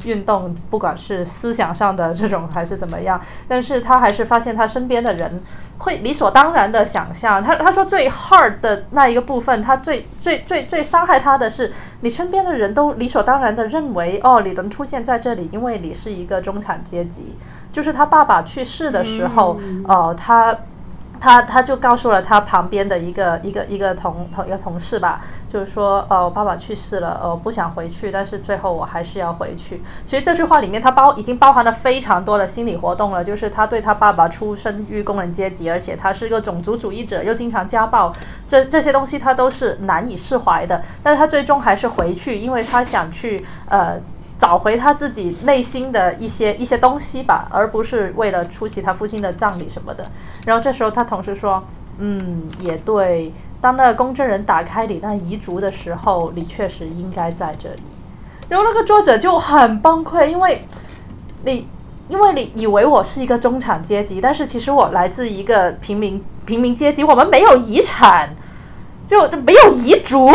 [0.06, 5.42] 运动，不管是思想上的这种还是怎么样，但是他还是发现他身边的人
[5.80, 7.42] 会理所当然的想象。
[7.44, 11.72] 他他说最 hard 的那一个部分，他最最最最伤害他的是，
[12.02, 17.36] 你身边的人都理所当然的认为，哦，你能出现在这里，因为你是一个中产阶级。
[17.72, 19.58] 就是他爸爸去世的时候，
[19.88, 20.54] 呃，他
[21.22, 29.84] 他他就告诉了他旁边的一个一个一个同同一个同事吧，就是说，呃，我爸爸去世了，呃，不想回去，但是最后我还是要回去。
[30.04, 38.12] 其实这句话里面，它包已经包含了非常多的心理活动了，就是他对他爸爸出生于工人阶级，而且他是一个种族主义者，又经常家暴，
[38.48, 40.82] 这这些东西他都是难以释怀的。
[41.04, 43.96] 但是他最终还是回去，因为他想去，呃。
[44.42, 50.04] 找回他自己内心的一些一些东西吧，而不是为了出席他父亲的葬礼什么的。
[50.48, 51.64] 然后这时候他同事说
[52.02, 53.32] ：“嗯，也对。
[53.62, 57.84] 当那公证人打开你那遗嘱的时候，你确实应该在这里。”
[58.50, 60.66] 然后那个作者就很崩溃，因为
[61.46, 61.68] 你
[62.10, 68.36] 因为你以为我是一个中产阶级，但是其实我来自一个平民平民阶级，我们没有遗产，
[69.06, 70.32] 就没有遗嘱，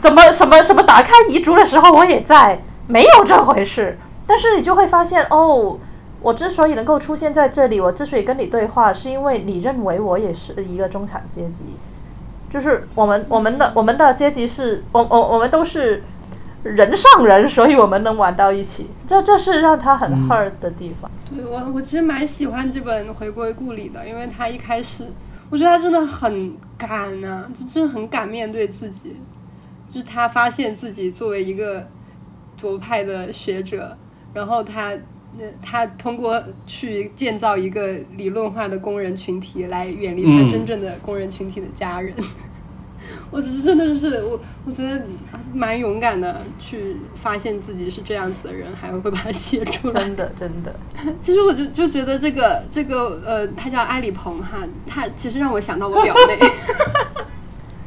[0.00, 2.58] 怎么什么什么打开遗嘱的时候我也在。
[2.88, 5.76] 没有这回事，但是你就会发现哦，
[6.20, 11.64] 我之所以能够出现在这里，我之所以跟你对话，是因为你认为我也是一个中产阶级，
[12.48, 16.02] 就是我们我们的我们的阶级是，我我我们都是
[16.62, 21.10] 人上人，所以我们能玩到一起，这这是让他很 hurt 的地方。
[21.34, 25.12] 对我我其实蛮喜欢这本《回归故里》的，因为他一开始，
[25.50, 29.16] 我觉得他真的很敢啊，就真的很敢面对自己，
[29.90, 31.88] 就是他发现自己作为一个。
[32.56, 33.96] 左派的学者，
[34.32, 34.92] 然后他，
[35.36, 42.14] 那，他通过去建造一个理论化的工人群体来远离他真正的工人群体的家人。
[43.30, 45.00] 我真的是我，我觉得
[45.52, 50.00] 蛮勇敢的，去发现自己是这样子的人，还会把它写出来。
[50.00, 50.74] 真的，真的。
[51.20, 56.38] 其实我就就觉得这个这个呃，他叫埃里蓬哈，他其实让我想到我表妹。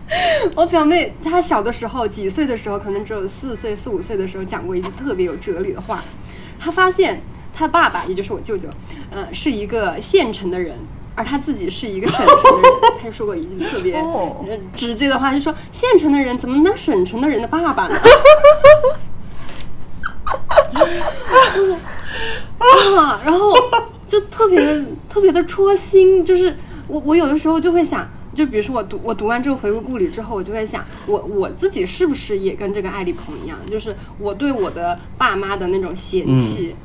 [0.56, 6.04] 我表妹她小的时候，几岁的时候，可能只有四岁、四五岁的时候，讲过一句特别有哲理的话。
[6.60, 7.22] 她发现
[7.56, 8.68] 她爸爸，也就是我舅舅，
[9.12, 10.76] 呃，是一个县城的人，
[11.14, 12.72] 而她自己是一个省城的人。
[13.00, 14.04] 她就说过一句特别
[14.76, 17.96] 直接的话，就说县城的人怎么当省城的人的爸爸呢？
[22.58, 23.54] 啊，然后
[24.08, 26.58] 就特别的特别的戳心，就是
[26.88, 28.10] 我我有的时候就会想。
[28.36, 36.76] 就比如说我读我读完这个回归故里之后，我就会想，我我自己是不是也跟这个艾丽鹏一样，就是我对我的爸妈的那种嫌弃，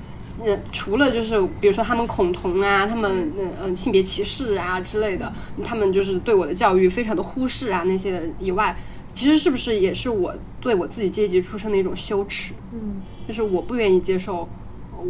[0.42, 5.32] 呃，除了就是比如说他们恐同啊，他们嗯嗯性别歧视啊之类的，
[5.62, 8.76] 他们就是对我的教育非常的忽视啊那些以外，
[9.12, 12.54] 其实是不是也是我对我自己阶级出身的一种羞耻？
[12.72, 13.02] 嗯。
[13.28, 14.48] 就是我不愿意接受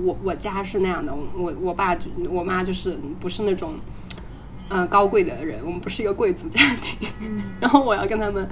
[0.05, 1.97] 我我家是那样的，我我爸
[2.31, 3.75] 我妈就是不是那种。
[4.71, 7.09] 嗯，高贵的人，我们不是一个贵族家庭，
[7.61, 8.49] 然后我要跟他们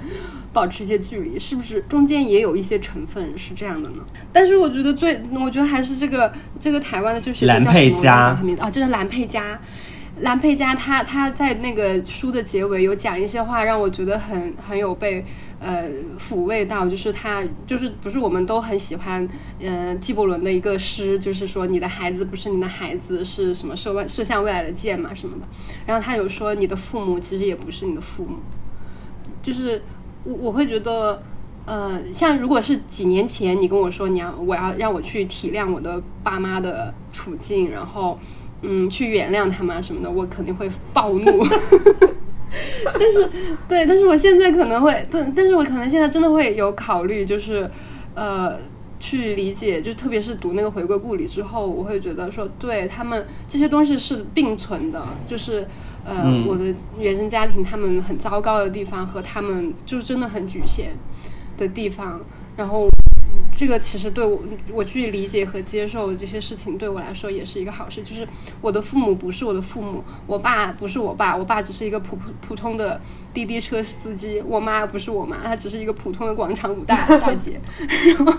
[0.53, 4.03] 保持一些距离，是不是中间也有一些成分是这样的呢？
[4.31, 9.59] 但是我觉得最，我觉得还是这个这个台湾的就是蓝佩佳名字啊，就是蓝佩佳。
[10.17, 15.25] 蓝佩佳他他在那个书的结尾有讲一些话，让我觉得很很有被
[15.63, 15.89] 呃
[16.19, 19.27] 抚慰到，就是他就是不是我们都很喜欢
[19.59, 25.47] 嗯纪伯伦的一个诗，就是说你的孩子不是你的孩子，是什么射外射向未来的箭嘛什么的。
[25.85, 28.37] 然后他有说你的父母其实也不是你的父母，
[29.41, 29.81] 就是
[30.25, 31.23] 我我会觉得
[31.65, 38.19] 呃像如果是几年前你跟我说你要我要让我去体谅我的爸妈的处境，然后。
[38.65, 41.45] 嗯，去原谅他们什么的，我肯定会暴怒。
[42.85, 43.29] 但是，
[43.67, 47.69] 对，但是我现在可能会，但但是我可能现在真的会有考虑，就是
[48.13, 48.57] 呃，
[48.99, 55.67] 去理解，就特别是读那个《回归故里》之后，我会觉得说，对他们这些东西是并存的，就是
[56.05, 60.91] 呃，我的原生家庭他们很糟糕的地方和他们就是真的很局限
[61.57, 62.21] 的地方，
[62.55, 62.87] 然后。
[63.55, 68.01] 这个其实对我，我去理解和接受这些事情，对我来说也是一个好事。
[68.01, 68.27] 就是
[68.61, 72.99] 我的父母不是我的父母，我爸不是我爸，我爸只是一个普普普通的
[73.33, 77.59] 滴滴车司机，我妈不是我妈，她只是一个普通的广场舞大大姐。
[78.17, 78.33] 然后，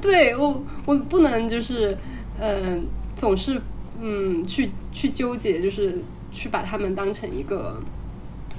[0.00, 1.96] 对我，我不能就是，
[2.38, 2.86] 嗯，
[3.16, 3.60] 总是
[4.00, 7.80] 嗯去去纠结，就是去把他们当成一个，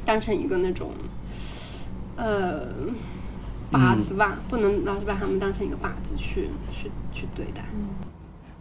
[0.04, 0.92] 当成一个那种，
[2.16, 2.68] 呃。
[3.72, 7.64] 靶子吧，不能老是把他们当成一个靶子去去去对待。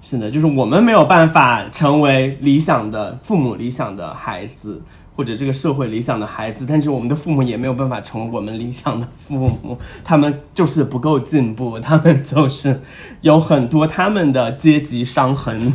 [0.00, 4.82] 是的，就是我们没有办法成为理想的父母、理想的孩子，
[5.14, 9.76] 或者这个社会理想的孩子，但是我们的父母也没有办法成为我们理想的父母。
[10.02, 12.80] 他们就是不够进步，他们就是
[13.20, 15.72] 有很多他们的阶级伤痕。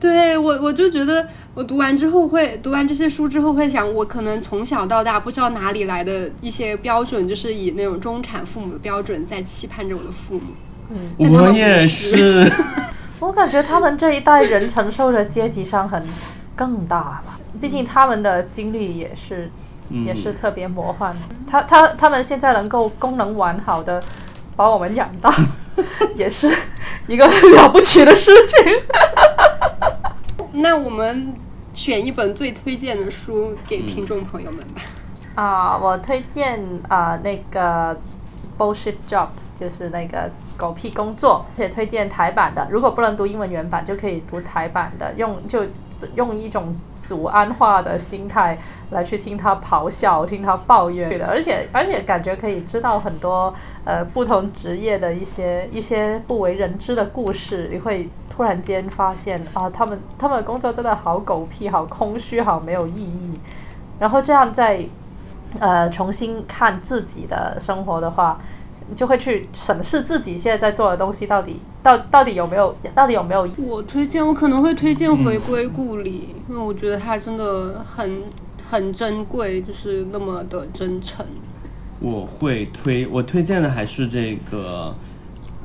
[0.00, 1.28] 对我，我就觉得。
[1.54, 10.52] 我读完之后会读完这些书之后会想，我可能从小到大不知道哪里来的一些标准，就是以那种中产父母的标准在期盼着我的父母。
[10.90, 12.50] 嗯，我也是。
[13.20, 16.02] 我感觉他们这一代人承受的阶级伤痕
[16.56, 19.48] 更大了，毕竟他们的经历也是
[20.04, 21.16] 也是特别魔幻。
[21.48, 24.02] 他他他们现在能够功能完好的
[24.56, 25.32] 把我们养大，
[26.16, 26.52] 也是
[27.06, 28.72] 一个了不起的事情。
[30.54, 31.34] 那我们。
[31.76, 34.80] 选一本最推荐的书给听众朋友们吧。
[35.34, 37.92] 啊，我推荐啊那个
[38.56, 39.26] bullshit job，
[39.56, 42.64] 就是那个狗屁工作，而且推荐台版的。
[42.70, 45.66] 如果不能读英文原版，就可以读台版的，用就
[46.14, 48.58] 用一种祖安化的心态
[48.90, 53.52] 来去听他咆哮，听他抱怨的，而且而且感觉可以知道很多
[53.84, 58.08] 呃不同职业的一些一些不为人知的故事，你会。
[58.36, 63.38] 突然间发现啊，他们他们的工作真的好狗屁，好空虚，好没有意义。
[64.00, 64.84] 然后这样再
[65.60, 68.40] 呃重新看自己的生活的话，
[68.88, 73.48] 你就会去审视自己现在在做的东西到底到到底有没有到底有没有。
[73.58, 78.22] 我推荐，我可能会推荐《回归故里》，因为我觉得它真的很
[78.70, 81.24] 很珍贵，就是那么的真诚。
[82.00, 84.94] 我会推，我推荐的还是这个。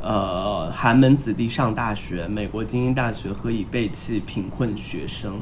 [0.01, 5.33] 呃，寒门子弟上大学，美国精英大学何以背弃贫困学生？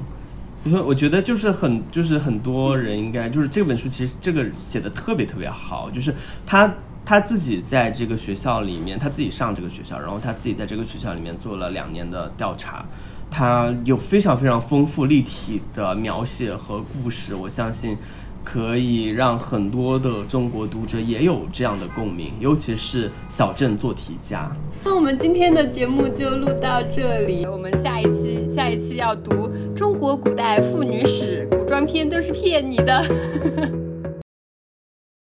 [0.63, 6.11] 我说，我觉得就是很，就是很多人应该，就是这本书其实这个写的特别特别好，就是
[6.43, 6.73] 他
[7.07, 12.85] 他自己在这个学校里面，他自己上这个学校，然后他自己在这个学校里面做了两年的调查，
[13.31, 17.97] 他有非常非常丰富立体的描写和故事，我相信。
[18.43, 24.49] 可以让很多的中国读者也有这样的共鸣，尤其是小镇做题家。
[24.85, 33.03] 那我们今天的节目就录到这里，我们下一期下一期要读中国古代妇女史，古装片都是骗你的。